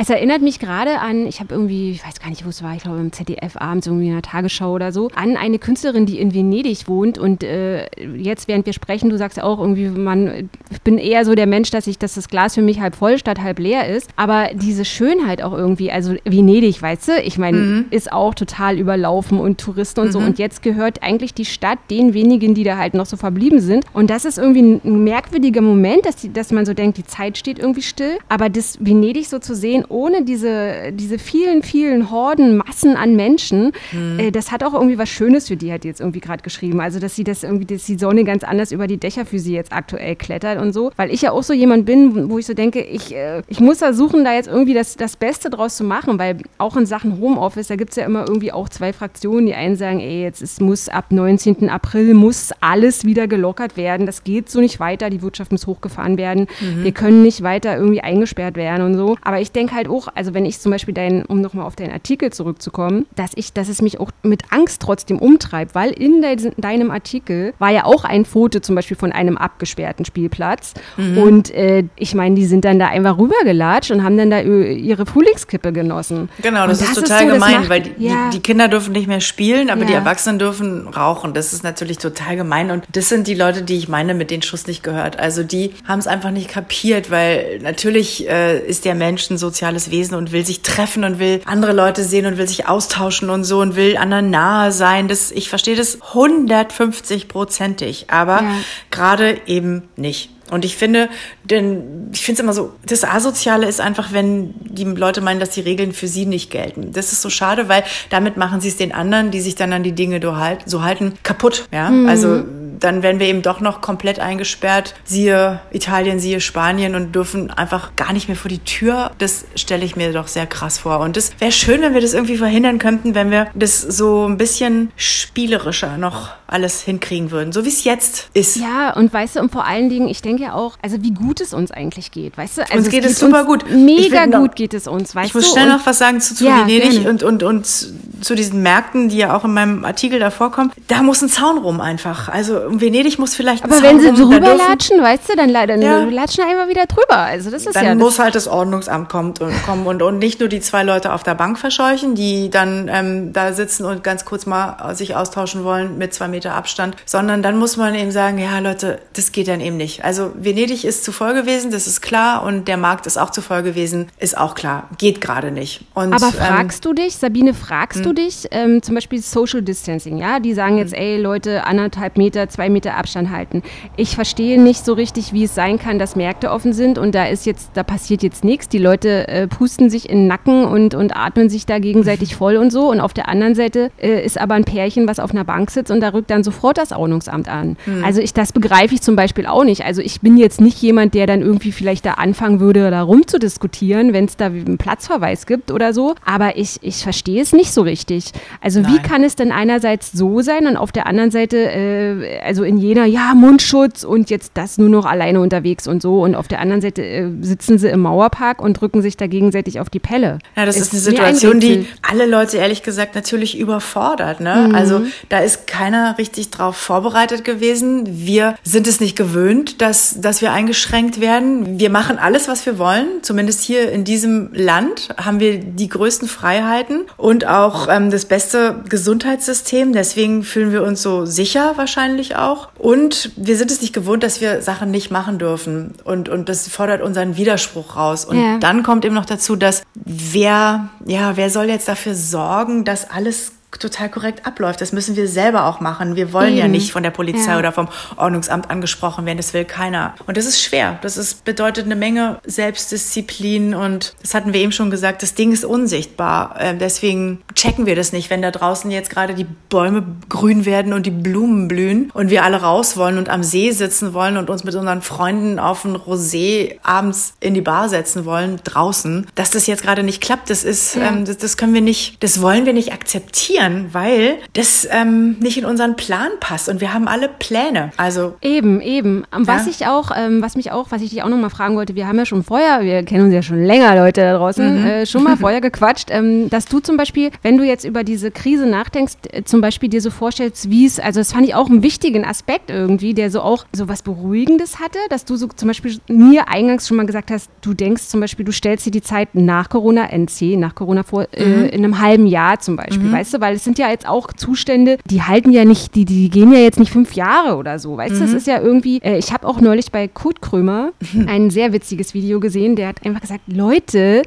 Es 0.00 0.10
erinnert 0.10 0.42
mich 0.42 0.60
gerade 0.60 1.00
an, 1.00 1.26
ich 1.26 1.40
habe 1.40 1.52
irgendwie, 1.52 1.90
ich 1.90 2.06
weiß 2.06 2.20
gar 2.20 2.30
nicht, 2.30 2.44
wo 2.44 2.50
es 2.50 2.62
war, 2.62 2.72
ich 2.76 2.84
glaube 2.84 3.00
im 3.00 3.10
ZDF 3.10 3.56
abends 3.56 3.88
irgendwie 3.88 4.06
in 4.06 4.12
der 4.12 4.22
Tagesschau 4.22 4.72
oder 4.72 4.92
so, 4.92 5.10
an 5.16 5.36
eine 5.36 5.58
Künstlerin, 5.58 6.06
die 6.06 6.20
in 6.20 6.32
Venedig 6.32 6.86
wohnt 6.86 7.18
und 7.18 7.42
äh, 7.42 7.88
jetzt, 8.16 8.46
während 8.46 8.64
wir 8.64 8.72
sprechen, 8.72 9.10
du 9.10 9.18
sagst 9.18 9.38
ja 9.38 9.42
auch 9.42 9.58
irgendwie, 9.58 9.88
man, 9.88 10.50
ich 10.70 10.82
bin 10.82 10.98
eher 10.98 11.24
so 11.24 11.34
der 11.34 11.48
Mensch, 11.48 11.72
dass 11.72 11.88
ich, 11.88 11.98
dass 11.98 12.14
das 12.14 12.28
Glas 12.28 12.54
für 12.54 12.62
mich 12.62 12.78
halb 12.78 12.94
voll 12.94 13.18
statt 13.18 13.40
halb 13.40 13.58
leer 13.58 13.88
ist, 13.88 14.08
aber 14.14 14.50
diese 14.54 14.84
Schönheit 14.84 15.42
auch 15.42 15.52
irgendwie, 15.52 15.90
also 15.90 16.14
Venedig, 16.24 16.80
weißt 16.80 17.08
du, 17.08 17.20
ich 17.20 17.36
meine, 17.36 17.58
mhm. 17.58 17.84
ist 17.90 18.12
auch 18.12 18.34
total 18.34 18.78
überlaufen 18.78 19.40
und 19.40 19.58
Touristen 19.58 19.98
und 19.98 20.06
mhm. 20.06 20.12
so 20.12 20.18
und 20.20 20.38
jetzt 20.38 20.62
gehört 20.62 21.02
eigentlich 21.02 21.34
die 21.34 21.44
Stadt 21.44 21.80
den 21.90 22.14
wenigen, 22.14 22.54
die 22.54 22.62
da 22.62 22.76
halt 22.76 22.94
noch 22.94 23.06
so 23.06 23.16
verblieben 23.16 23.58
sind. 23.58 23.84
Und 23.94 24.10
das 24.10 24.24
ist 24.24 24.38
irgendwie 24.38 24.78
ein 24.84 25.02
merkwürdiger 25.02 25.60
Moment, 25.60 26.06
dass, 26.06 26.14
die, 26.14 26.32
dass 26.32 26.52
man 26.52 26.66
so 26.66 26.72
denkt, 26.72 26.98
die 26.98 27.04
Zeit 27.04 27.36
steht 27.36 27.58
irgendwie 27.58 27.82
still, 27.82 28.18
aber 28.28 28.48
das 28.48 28.78
Venedig 28.80 29.26
so 29.26 29.40
zu 29.40 29.56
sehen, 29.56 29.86
ohne 29.88 30.24
diese, 30.24 30.92
diese 30.92 31.18
vielen, 31.18 31.62
vielen 31.62 32.10
Horden, 32.10 32.56
Massen 32.56 32.96
an 32.96 33.16
Menschen, 33.16 33.72
mhm. 33.92 34.18
äh, 34.18 34.30
das 34.30 34.52
hat 34.52 34.62
auch 34.64 34.74
irgendwie 34.74 34.98
was 34.98 35.08
Schönes 35.08 35.48
für 35.48 35.56
die, 35.56 35.72
hat 35.72 35.84
die 35.84 35.88
jetzt 35.88 36.00
irgendwie 36.00 36.20
gerade 36.20 36.42
geschrieben. 36.42 36.80
Also, 36.80 36.98
dass 36.98 37.16
sie 37.16 37.24
das 37.24 37.42
irgendwie, 37.42 37.66
dass 37.66 37.84
die 37.84 37.98
Sonne 37.98 38.24
ganz 38.24 38.44
anders 38.44 38.72
über 38.72 38.86
die 38.86 38.96
Dächer 38.96 39.26
für 39.26 39.38
sie 39.38 39.54
jetzt 39.54 39.72
aktuell 39.72 40.16
klettert 40.16 40.60
und 40.60 40.72
so. 40.72 40.90
Weil 40.96 41.10
ich 41.10 41.22
ja 41.22 41.32
auch 41.32 41.42
so 41.42 41.52
jemand 41.52 41.86
bin, 41.86 42.30
wo 42.30 42.38
ich 42.38 42.46
so 42.46 42.54
denke, 42.54 42.80
ich, 42.80 43.14
äh, 43.14 43.42
ich 43.48 43.60
muss 43.60 43.78
versuchen, 43.78 44.24
da 44.24 44.34
jetzt 44.34 44.48
irgendwie 44.48 44.74
das, 44.74 44.96
das 44.96 45.16
Beste 45.16 45.50
draus 45.50 45.76
zu 45.76 45.84
machen, 45.84 46.18
weil 46.18 46.38
auch 46.58 46.76
in 46.76 46.86
Sachen 46.86 47.20
Homeoffice, 47.20 47.68
da 47.68 47.76
gibt 47.76 47.90
es 47.90 47.96
ja 47.96 48.04
immer 48.04 48.26
irgendwie 48.26 48.52
auch 48.52 48.68
zwei 48.68 48.92
Fraktionen. 48.92 49.46
Die 49.46 49.54
einen 49.54 49.76
sagen, 49.76 50.00
ey, 50.00 50.22
jetzt 50.22 50.42
es 50.42 50.60
muss 50.60 50.88
ab 50.88 51.06
19. 51.10 51.68
April 51.68 52.14
muss 52.14 52.50
alles 52.60 53.04
wieder 53.04 53.26
gelockert 53.28 53.76
werden. 53.76 54.06
Das 54.06 54.24
geht 54.24 54.50
so 54.50 54.60
nicht 54.60 54.80
weiter. 54.80 55.10
Die 55.10 55.22
Wirtschaft 55.22 55.52
muss 55.52 55.66
hochgefahren 55.66 56.18
werden. 56.18 56.46
Mhm. 56.60 56.84
Wir 56.84 56.92
können 56.92 57.22
nicht 57.22 57.42
weiter 57.42 57.76
irgendwie 57.76 58.00
eingesperrt 58.00 58.56
werden 58.56 58.84
und 58.84 58.94
so. 58.94 59.16
Aber 59.22 59.40
ich 59.40 59.52
denke 59.52 59.74
halt 59.74 59.77
auch, 59.86 60.08
also 60.14 60.34
wenn 60.34 60.44
ich 60.44 60.58
zum 60.58 60.72
Beispiel 60.72 60.94
dein, 60.94 61.24
um 61.24 61.40
nochmal 61.40 61.66
auf 61.66 61.76
deinen 61.76 61.92
Artikel 61.92 62.32
zurückzukommen, 62.32 63.06
dass 63.14 63.30
ich, 63.36 63.52
dass 63.52 63.68
es 63.68 63.82
mich 63.82 64.00
auch 64.00 64.10
mit 64.22 64.50
Angst 64.50 64.82
trotzdem 64.82 65.18
umtreibt, 65.18 65.74
weil 65.74 65.90
in 65.90 66.22
de, 66.22 66.50
deinem 66.56 66.90
Artikel 66.90 67.54
war 67.58 67.70
ja 67.70 67.84
auch 67.84 68.04
ein 68.04 68.24
Foto 68.24 68.60
zum 68.60 68.74
Beispiel 68.74 68.96
von 68.96 69.12
einem 69.12 69.36
abgesperrten 69.36 70.04
Spielplatz. 70.04 70.74
Mhm. 70.96 71.18
Und 71.18 71.50
äh, 71.50 71.84
ich 71.96 72.14
meine, 72.14 72.34
die 72.34 72.46
sind 72.46 72.64
dann 72.64 72.78
da 72.78 72.88
einfach 72.88 73.18
rübergelatscht 73.18 73.90
und 73.90 74.02
haben 74.02 74.16
dann 74.16 74.30
da 74.30 74.40
ihre 74.40 75.06
Frühlingskippe 75.06 75.72
genossen. 75.72 76.28
Genau, 76.42 76.66
das, 76.66 76.80
das 76.80 76.88
ist 76.88 76.94
total 76.94 77.22
ist 77.22 77.28
so, 77.28 77.34
gemein, 77.34 77.54
macht, 77.54 77.68
weil 77.68 77.82
die, 77.82 78.06
ja. 78.06 78.30
die, 78.30 78.40
Kinder 78.40 78.68
dürfen 78.68 78.92
nicht 78.92 79.06
mehr 79.06 79.20
spielen, 79.20 79.70
aber 79.70 79.82
ja. 79.82 79.86
die 79.86 79.92
Erwachsenen 79.94 80.38
dürfen 80.38 80.88
rauchen. 80.88 81.34
Das 81.34 81.52
ist 81.52 81.62
natürlich 81.62 81.98
total 81.98 82.36
gemein. 82.36 82.70
Und 82.70 82.84
das 82.92 83.08
sind 83.08 83.26
die 83.26 83.34
Leute, 83.34 83.62
die 83.62 83.76
ich 83.76 83.88
meine, 83.88 84.14
mit 84.14 84.30
denen 84.30 84.42
Schuss 84.42 84.66
nicht 84.66 84.82
gehört. 84.82 85.18
Also 85.18 85.42
die 85.42 85.74
haben 85.86 85.98
es 85.98 86.06
einfach 86.06 86.30
nicht 86.30 86.48
kapiert, 86.48 87.10
weil 87.10 87.58
natürlich 87.62 88.28
äh, 88.28 88.58
ist 88.66 88.84
der 88.84 88.94
Mensch 88.94 89.30
ein 89.30 89.38
soziales 89.38 89.57
Wesen 89.90 90.16
und 90.16 90.32
will 90.32 90.46
sich 90.46 90.62
treffen 90.62 91.04
und 91.04 91.18
will 91.18 91.40
andere 91.44 91.72
Leute 91.72 92.04
sehen 92.04 92.26
und 92.26 92.38
will 92.38 92.48
sich 92.48 92.68
austauschen 92.68 93.30
und 93.30 93.44
so 93.44 93.60
und 93.60 93.76
will 93.76 93.96
anderen 93.96 94.30
nahe 94.30 94.72
sein. 94.72 95.08
Das, 95.08 95.30
ich 95.30 95.48
verstehe 95.48 95.76
das 95.76 96.00
150-prozentig, 96.00 98.10
aber 98.10 98.42
ja. 98.42 98.54
gerade 98.90 99.40
eben 99.46 99.88
nicht. 99.96 100.30
Und 100.50 100.64
ich 100.64 100.76
finde, 100.76 101.08
denn 101.44 102.08
ich 102.12 102.22
finde 102.22 102.40
es 102.40 102.42
immer 102.42 102.54
so, 102.54 102.72
das 102.86 103.04
Asoziale 103.04 103.66
ist 103.66 103.80
einfach, 103.80 104.12
wenn 104.12 104.54
die 104.60 104.84
Leute 104.84 105.20
meinen, 105.20 105.40
dass 105.40 105.50
die 105.50 105.60
Regeln 105.60 105.92
für 105.92 106.08
sie 106.08 106.26
nicht 106.26 106.50
gelten. 106.50 106.92
Das 106.92 107.12
ist 107.12 107.22
so 107.22 107.30
schade, 107.30 107.68
weil 107.68 107.84
damit 108.10 108.36
machen 108.36 108.60
sie 108.60 108.68
es 108.68 108.76
den 108.76 108.92
anderen, 108.92 109.30
die 109.30 109.40
sich 109.40 109.56
dann 109.56 109.72
an 109.72 109.82
die 109.82 109.92
Dinge 109.92 110.20
so 110.64 110.82
halten, 110.82 111.14
kaputt. 111.22 111.68
Ja, 111.70 111.90
mhm. 111.90 112.08
also 112.08 112.44
dann 112.80 113.02
werden 113.02 113.20
wir 113.20 113.26
eben 113.26 113.42
doch 113.42 113.60
noch 113.60 113.80
komplett 113.80 114.20
eingesperrt. 114.20 114.94
Siehe 115.04 115.60
Italien, 115.70 116.18
siehe 116.18 116.40
Spanien 116.40 116.94
und 116.94 117.14
dürfen 117.14 117.50
einfach 117.50 117.96
gar 117.96 118.12
nicht 118.12 118.28
mehr 118.28 118.36
vor 118.36 118.48
die 118.48 118.58
Tür. 118.60 119.10
Das 119.18 119.44
stelle 119.54 119.84
ich 119.84 119.96
mir 119.96 120.12
doch 120.12 120.28
sehr 120.28 120.46
krass 120.46 120.78
vor. 120.78 121.00
Und 121.00 121.16
das 121.16 121.32
wäre 121.38 121.52
schön, 121.52 121.82
wenn 121.82 121.94
wir 121.94 122.00
das 122.00 122.14
irgendwie 122.14 122.36
verhindern 122.36 122.78
könnten, 122.78 123.14
wenn 123.14 123.30
wir 123.30 123.48
das 123.54 123.80
so 123.80 124.26
ein 124.26 124.36
bisschen 124.36 124.92
spielerischer 124.96 125.98
noch 125.98 126.30
alles 126.46 126.80
hinkriegen 126.80 127.30
würden, 127.30 127.52
so 127.52 127.64
wie 127.64 127.68
es 127.68 127.84
jetzt 127.84 128.30
ist. 128.32 128.56
Ja, 128.56 128.94
und 128.94 129.12
weißt 129.12 129.36
du, 129.36 129.40
und 129.40 129.52
vor 129.52 129.66
allen 129.66 129.90
Dingen, 129.90 130.08
ich 130.08 130.22
denke 130.22 130.44
ja 130.44 130.54
auch, 130.54 130.78
also 130.82 130.96
wie 131.02 131.12
gut 131.12 131.42
es 131.42 131.52
uns 131.52 131.70
eigentlich 131.70 132.10
geht, 132.10 132.38
weißt 132.38 132.58
du? 132.58 132.62
Also 132.62 132.76
uns 132.76 132.88
geht 132.88 133.04
es, 133.04 133.10
geht 133.10 133.18
super 133.18 133.44
gut. 133.44 133.70
Mega 133.70 134.26
noch, 134.26 134.40
gut 134.40 134.56
geht 134.56 134.72
es 134.72 134.86
uns, 134.86 135.14
weißt 135.14 135.26
ich 135.26 135.32
du? 135.32 135.38
Ich 135.40 135.44
muss 135.44 135.52
schnell 135.52 135.68
noch 135.68 135.84
was 135.84 135.98
sagen 135.98 136.20
zu, 136.20 136.34
zu 136.34 136.46
ja, 136.46 136.66
Venedig 136.66 137.06
und, 137.06 137.22
und, 137.22 137.42
und 137.42 137.66
zu 137.66 138.34
diesen 138.34 138.62
Märkten, 138.62 139.10
die 139.10 139.18
ja 139.18 139.36
auch 139.36 139.44
in 139.44 139.52
meinem 139.52 139.84
Artikel 139.84 140.18
da 140.18 140.30
vorkommen. 140.30 140.72
Da 140.88 141.02
muss 141.02 141.20
ein 141.20 141.28
Zaun 141.28 141.58
rum 141.58 141.80
einfach. 141.80 142.28
Also 142.28 142.67
Venedig 142.70 143.18
muss 143.18 143.34
vielleicht 143.34 143.64
Aber 143.64 143.82
wenn 143.82 144.00
sie 144.00 144.12
drüber 144.12 144.40
latschen, 144.40 145.02
weißt 145.02 145.30
du, 145.30 145.36
dann, 145.36 145.52
dann 145.52 145.82
ja. 145.82 146.04
latschen 146.04 146.44
einfach 146.44 146.68
wieder 146.68 146.86
drüber. 146.86 147.16
Also 147.18 147.50
das 147.50 147.66
ist 147.66 147.76
dann 147.76 147.84
ja. 147.84 147.90
Dann 147.90 147.98
muss 147.98 148.18
halt 148.18 148.34
das 148.34 148.48
Ordnungsamt 148.48 149.08
kommt 149.08 149.40
und, 149.40 149.62
kommen 149.64 149.86
und, 149.86 150.02
und 150.02 150.18
nicht 150.18 150.40
nur 150.40 150.48
die 150.48 150.60
zwei 150.60 150.82
Leute 150.82 151.12
auf 151.12 151.22
der 151.22 151.34
Bank 151.34 151.58
verscheuchen, 151.58 152.14
die 152.14 152.50
dann 152.50 152.88
ähm, 152.92 153.32
da 153.32 153.52
sitzen 153.52 153.84
und 153.84 154.04
ganz 154.04 154.24
kurz 154.24 154.46
mal 154.46 154.94
sich 154.94 155.16
austauschen 155.16 155.64
wollen 155.64 155.98
mit 155.98 156.14
zwei 156.14 156.28
Meter 156.28 156.54
Abstand, 156.54 156.96
sondern 157.04 157.42
dann 157.42 157.58
muss 157.58 157.76
man 157.76 157.94
eben 157.94 158.10
sagen, 158.10 158.38
ja 158.38 158.58
Leute, 158.58 159.00
das 159.14 159.32
geht 159.32 159.48
dann 159.48 159.60
eben 159.60 159.76
nicht. 159.76 160.04
Also 160.04 160.32
Venedig 160.34 160.84
ist 160.84 161.04
zu 161.04 161.12
voll 161.12 161.34
gewesen, 161.34 161.70
das 161.70 161.86
ist 161.86 162.00
klar, 162.00 162.42
und 162.42 162.68
der 162.68 162.76
Markt 162.76 163.06
ist 163.06 163.18
auch 163.18 163.30
zu 163.30 163.42
voll 163.42 163.62
gewesen, 163.62 164.08
ist 164.18 164.36
auch 164.36 164.54
klar, 164.54 164.88
geht 164.98 165.20
gerade 165.20 165.50
nicht. 165.50 165.84
Und, 165.94 166.12
Aber 166.12 166.26
ähm, 166.26 166.32
fragst 166.32 166.84
ähm, 166.84 166.94
du 166.94 167.02
dich, 167.02 167.16
Sabine, 167.16 167.54
fragst 167.54 168.04
du 168.04 168.10
hm? 168.10 168.14
dich, 168.14 168.46
ähm, 168.50 168.82
zum 168.82 168.94
Beispiel 168.94 169.20
Social 169.20 169.62
Distancing, 169.62 170.18
ja, 170.18 170.40
die 170.40 170.54
sagen 170.54 170.78
jetzt, 170.78 170.92
hm. 170.92 171.00
ey 171.00 171.20
Leute, 171.20 171.64
anderthalb 171.64 172.16
Meter, 172.16 172.48
zwei 172.58 172.70
Meter 172.70 172.96
Abstand 172.96 173.30
halten. 173.30 173.62
Ich 173.96 174.16
verstehe 174.16 174.60
nicht 174.60 174.84
so 174.84 174.92
richtig, 174.94 175.32
wie 175.32 175.44
es 175.44 175.54
sein 175.54 175.78
kann, 175.78 176.00
dass 176.00 176.16
Märkte 176.16 176.50
offen 176.50 176.72
sind 176.72 176.98
und 176.98 177.14
da 177.14 177.26
ist 177.26 177.46
jetzt, 177.46 177.70
da 177.74 177.84
passiert 177.84 178.24
jetzt 178.24 178.42
nichts. 178.42 178.68
Die 178.68 178.78
Leute 178.78 179.28
äh, 179.28 179.46
pusten 179.46 179.90
sich 179.90 180.08
in 180.10 180.22
den 180.22 180.26
Nacken 180.26 180.64
und, 180.64 180.96
und 180.96 181.16
atmen 181.16 181.48
sich 181.50 181.66
da 181.66 181.78
gegenseitig 181.78 182.34
voll 182.34 182.56
und 182.56 182.72
so. 182.72 182.90
Und 182.90 182.98
auf 182.98 183.12
der 183.12 183.28
anderen 183.28 183.54
Seite 183.54 183.92
äh, 184.02 184.24
ist 184.24 184.40
aber 184.40 184.54
ein 184.54 184.64
Pärchen, 184.64 185.06
was 185.06 185.20
auf 185.20 185.30
einer 185.30 185.44
Bank 185.44 185.70
sitzt 185.70 185.92
und 185.92 186.00
da 186.00 186.08
rückt 186.08 186.32
dann 186.32 186.42
sofort 186.42 186.78
das 186.78 186.90
Ordnungsamt 186.90 187.48
an. 187.48 187.76
Mhm. 187.86 188.04
Also 188.04 188.20
ich, 188.20 188.34
das 188.34 188.52
begreife 188.52 188.92
ich 188.92 189.02
zum 189.02 189.14
Beispiel 189.14 189.46
auch 189.46 189.62
nicht. 189.62 189.84
Also 189.84 190.02
ich 190.02 190.20
bin 190.20 190.36
jetzt 190.36 190.60
nicht 190.60 190.82
jemand, 190.82 191.14
der 191.14 191.28
dann 191.28 191.42
irgendwie 191.42 191.70
vielleicht 191.70 192.06
da 192.06 192.14
anfangen 192.14 192.58
würde, 192.58 192.90
da 192.90 193.02
rumzudiskutieren, 193.02 194.12
wenn 194.12 194.24
es 194.24 194.36
da 194.36 194.46
einen 194.46 194.78
Platzverweis 194.78 195.46
gibt 195.46 195.70
oder 195.70 195.94
so. 195.94 196.16
Aber 196.24 196.56
ich, 196.56 196.78
ich 196.82 196.96
verstehe 196.96 197.40
es 197.40 197.52
nicht 197.52 197.70
so 197.70 197.82
richtig. 197.82 198.32
Also 198.60 198.80
Nein. 198.80 198.94
wie 198.94 198.98
kann 198.98 199.22
es 199.22 199.36
denn 199.36 199.52
einerseits 199.52 200.10
so 200.10 200.40
sein 200.40 200.66
und 200.66 200.76
auf 200.76 200.90
der 200.90 201.06
anderen 201.06 201.30
Seite, 201.30 201.56
äh, 201.56 202.37
also 202.42 202.64
in 202.64 202.78
jener, 202.78 203.04
ja, 203.04 203.34
Mundschutz 203.34 204.04
und 204.04 204.30
jetzt 204.30 204.52
das 204.54 204.78
nur 204.78 204.88
noch 204.88 205.06
alleine 205.06 205.40
unterwegs 205.40 205.86
und 205.86 206.02
so. 206.02 206.22
Und 206.22 206.34
auf 206.34 206.48
der 206.48 206.60
anderen 206.60 206.80
Seite 206.80 207.04
äh, 207.04 207.30
sitzen 207.40 207.78
sie 207.78 207.88
im 207.88 208.00
Mauerpark 208.00 208.60
und 208.60 208.80
drücken 208.80 209.02
sich 209.02 209.16
da 209.16 209.26
gegenseitig 209.26 209.80
auf 209.80 209.90
die 209.90 209.98
Pelle. 209.98 210.38
Ja, 210.56 210.66
das 210.66 210.76
ist, 210.76 210.92
ist 210.92 210.92
eine 210.92 211.00
Situation, 211.00 211.60
die 211.60 211.86
alle 212.02 212.26
Leute 212.26 212.58
ehrlich 212.58 212.82
gesagt 212.82 213.14
natürlich 213.14 213.58
überfordert. 213.58 214.40
Ne? 214.40 214.66
Mhm. 214.68 214.74
Also 214.74 215.02
da 215.28 215.38
ist 215.38 215.66
keiner 215.66 216.16
richtig 216.18 216.50
drauf 216.50 216.76
vorbereitet 216.76 217.44
gewesen. 217.44 218.04
Wir 218.06 218.54
sind 218.62 218.86
es 218.86 219.00
nicht 219.00 219.16
gewöhnt, 219.16 219.80
dass, 219.80 220.20
dass 220.20 220.40
wir 220.40 220.52
eingeschränkt 220.52 221.20
werden. 221.20 221.78
Wir 221.78 221.90
machen 221.90 222.18
alles, 222.18 222.48
was 222.48 222.64
wir 222.66 222.78
wollen. 222.78 223.06
Zumindest 223.22 223.62
hier 223.62 223.90
in 223.92 224.04
diesem 224.04 224.50
Land 224.52 225.08
haben 225.16 225.40
wir 225.40 225.58
die 225.58 225.88
größten 225.88 226.28
Freiheiten 226.28 227.02
und 227.16 227.46
auch 227.46 227.88
ähm, 227.90 228.10
das 228.10 228.24
beste 228.24 228.82
Gesundheitssystem. 228.88 229.92
Deswegen 229.92 230.42
fühlen 230.42 230.72
wir 230.72 230.82
uns 230.82 231.02
so 231.02 231.26
sicher 231.26 231.74
wahrscheinlich 231.76 232.27
auch. 232.36 232.68
Und 232.78 233.30
wir 233.36 233.56
sind 233.56 233.70
es 233.70 233.80
nicht 233.80 233.92
gewohnt, 233.92 234.22
dass 234.22 234.40
wir 234.40 234.62
Sachen 234.62 234.90
nicht 234.90 235.10
machen 235.10 235.38
dürfen. 235.38 235.94
Und, 236.04 236.28
und 236.28 236.48
das 236.48 236.68
fordert 236.68 237.02
unseren 237.02 237.36
Widerspruch 237.36 237.96
raus. 237.96 238.24
Und 238.24 238.40
ja. 238.40 238.58
dann 238.58 238.82
kommt 238.82 239.04
eben 239.04 239.14
noch 239.14 239.26
dazu, 239.26 239.56
dass 239.56 239.82
wer, 239.94 240.88
ja, 241.06 241.36
wer 241.36 241.50
soll 241.50 241.66
jetzt 241.66 241.88
dafür 241.88 242.14
sorgen, 242.14 242.84
dass 242.84 243.10
alles 243.10 243.52
total 243.72 244.08
korrekt 244.08 244.46
abläuft. 244.46 244.80
Das 244.80 244.92
müssen 244.92 245.14
wir 245.14 245.28
selber 245.28 245.66
auch 245.66 245.80
machen. 245.80 246.16
Wir 246.16 246.32
wollen 246.32 246.50
Eben. 246.50 246.58
ja 246.58 246.68
nicht 246.68 246.90
von 246.90 247.02
der 247.02 247.10
Polizei 247.10 247.52
ja. 247.52 247.58
oder 247.58 247.70
vom 247.70 247.88
Ordnungsamt 248.16 248.70
angesprochen 248.70 249.26
werden. 249.26 249.36
Das 249.36 249.52
will 249.52 249.64
keiner. 249.64 250.14
Und 250.26 250.36
das 250.36 250.46
ist 250.46 250.62
schwer. 250.62 250.98
Das 251.02 251.16
ist, 251.16 251.44
bedeutet 251.44 251.84
eine 251.84 251.96
Menge 251.96 252.40
Selbstdisziplin 252.46 253.74
und 253.74 254.14
das 254.22 254.34
hatten 254.34 254.52
wir 254.52 254.60
eben 254.60 254.72
schon 254.72 254.90
gesagt, 254.90 255.22
das 255.22 255.34
Ding 255.34 255.52
ist 255.52 255.64
unsichtbar. 255.64 256.56
Ähm, 256.58 256.78
deswegen 256.78 257.42
checken 257.54 257.86
wir 257.86 257.94
das 257.94 258.12
nicht, 258.12 258.30
wenn 258.30 258.42
da 258.42 258.50
draußen 258.50 258.90
jetzt 258.90 259.10
gerade 259.10 259.34
die 259.34 259.46
Bäume 259.68 260.04
grün 260.28 260.64
werden 260.64 260.92
und 260.94 261.04
die 261.04 261.10
Blumen 261.10 261.68
blühen 261.68 262.10
und 262.14 262.30
wir 262.30 262.44
alle 262.44 262.62
raus 262.62 262.96
wollen 262.96 263.18
und 263.18 263.28
am 263.28 263.42
See 263.42 263.70
sitzen 263.70 264.14
wollen 264.14 264.38
und 264.38 264.48
uns 264.48 264.64
mit 264.64 264.74
unseren 264.74 265.02
Freunden 265.02 265.58
auf 265.58 265.84
ein 265.84 265.94
Rosé 265.94 266.76
abends 266.82 267.34
in 267.40 267.54
die 267.54 267.60
Bar 267.60 267.88
setzen 267.88 268.24
wollen, 268.24 268.60
draußen. 268.64 269.26
Dass 269.34 269.50
das 269.50 269.66
jetzt 269.66 269.82
gerade 269.82 270.02
nicht 270.02 270.22
klappt, 270.22 270.48
das 270.48 270.64
ist, 270.64 270.94
ja. 270.94 271.08
ähm, 271.08 271.26
das, 271.26 271.36
das 271.36 271.56
können 271.56 271.74
wir 271.74 271.82
nicht, 271.82 272.22
das 272.22 272.40
wollen 272.40 272.64
wir 272.64 272.72
nicht 272.72 272.92
akzeptieren 272.92 273.57
diskutieren, 273.58 273.88
weil 273.92 274.38
das 274.52 274.88
ähm, 274.90 275.36
nicht 275.40 275.58
in 275.58 275.64
unseren 275.64 275.96
Plan 275.96 276.30
passt 276.40 276.68
und 276.68 276.80
wir 276.80 276.92
haben 276.94 277.08
alle 277.08 277.28
Pläne. 277.28 277.90
Also 277.96 278.34
eben, 278.40 278.80
eben. 278.80 279.24
Was 279.32 279.66
ja. 279.66 279.70
ich 279.70 279.86
auch, 279.86 280.10
ähm, 280.16 280.42
was 280.42 280.56
mich 280.56 280.72
auch, 280.72 280.90
was 280.90 281.02
ich 281.02 281.10
dich 281.10 281.22
auch 281.22 281.28
noch 281.28 281.36
mal 281.36 281.50
fragen 281.50 281.76
wollte, 281.76 281.94
wir 281.94 282.06
haben 282.06 282.18
ja 282.18 282.26
schon 282.26 282.42
vorher, 282.42 282.82
wir 282.82 283.02
kennen 283.04 283.24
uns 283.24 283.34
ja 283.34 283.42
schon 283.42 283.62
länger, 283.62 283.94
Leute 283.96 284.20
da 284.20 284.36
draußen, 284.36 284.80
mhm. 284.80 284.86
äh, 284.86 285.06
schon 285.06 285.22
mal 285.22 285.36
vorher 285.36 285.60
gequatscht, 285.60 286.08
ähm, 286.10 286.48
dass 286.50 286.66
du 286.66 286.80
zum 286.80 286.96
Beispiel, 286.96 287.30
wenn 287.42 287.56
du 287.56 287.64
jetzt 287.64 287.84
über 287.84 288.04
diese 288.04 288.30
Krise 288.30 288.66
nachdenkst, 288.66 289.14
äh, 289.30 289.42
zum 289.44 289.60
Beispiel 289.60 289.88
dir 289.88 290.00
so 290.00 290.10
vorstellst, 290.10 290.70
wie 290.70 290.86
es, 290.86 290.98
also 291.00 291.20
das 291.20 291.32
fand 291.32 291.46
ich 291.46 291.54
auch 291.54 291.68
einen 291.68 291.82
wichtigen 291.82 292.24
Aspekt 292.24 292.70
irgendwie, 292.70 293.14
der 293.14 293.30
so 293.30 293.40
auch 293.40 293.66
so 293.72 293.88
was 293.88 294.02
Beruhigendes 294.02 294.80
hatte, 294.80 294.98
dass 295.10 295.24
du 295.24 295.36
so 295.36 295.48
zum 295.48 295.68
Beispiel 295.68 295.98
mir 296.08 296.48
eingangs 296.48 296.86
schon 296.88 296.96
mal 296.96 297.06
gesagt 297.06 297.30
hast, 297.30 297.50
du 297.62 297.74
denkst 297.74 298.04
zum 298.08 298.20
Beispiel, 298.20 298.44
du 298.44 298.52
stellst 298.52 298.86
dir 298.86 298.90
die 298.90 299.02
Zeit 299.02 299.34
nach 299.34 299.68
Corona 299.68 300.06
NC, 300.06 300.56
nach 300.56 300.74
Corona 300.74 301.02
vor, 301.02 301.26
äh, 301.32 301.44
mhm. 301.44 301.64
äh, 301.64 301.68
in 301.68 301.84
einem 301.84 302.00
halben 302.00 302.26
Jahr 302.26 302.58
zum 302.60 302.76
Beispiel, 302.76 303.08
mhm. 303.08 303.12
weißt 303.12 303.34
du, 303.34 303.40
weil 303.40 303.47
weil 303.48 303.56
es 303.56 303.64
sind 303.64 303.78
ja 303.78 303.88
jetzt 303.88 304.06
auch 304.06 304.30
Zustände, 304.34 304.98
die 305.06 305.22
halten 305.22 305.52
ja 305.52 305.64
nicht, 305.64 305.94
die, 305.94 306.04
die 306.04 306.28
gehen 306.28 306.52
ja 306.52 306.58
jetzt 306.58 306.78
nicht 306.78 306.92
fünf 306.92 307.14
Jahre 307.14 307.56
oder 307.56 307.78
so, 307.78 307.96
weißt 307.96 308.12
mhm. 308.12 308.18
du, 308.18 308.24
das 308.26 308.34
ist 308.34 308.46
ja 308.46 308.60
irgendwie, 308.60 308.98
äh, 308.98 309.16
ich 309.16 309.32
habe 309.32 309.46
auch 309.48 309.62
neulich 309.62 309.90
bei 309.90 310.06
Kurt 310.06 310.42
Krömer 310.42 310.90
ein 311.26 311.48
sehr 311.48 311.72
witziges 311.72 312.12
Video 312.12 312.40
gesehen, 312.40 312.76
der 312.76 312.88
hat 312.88 313.06
einfach 313.06 313.22
gesagt, 313.22 313.40
Leute, 313.46 314.22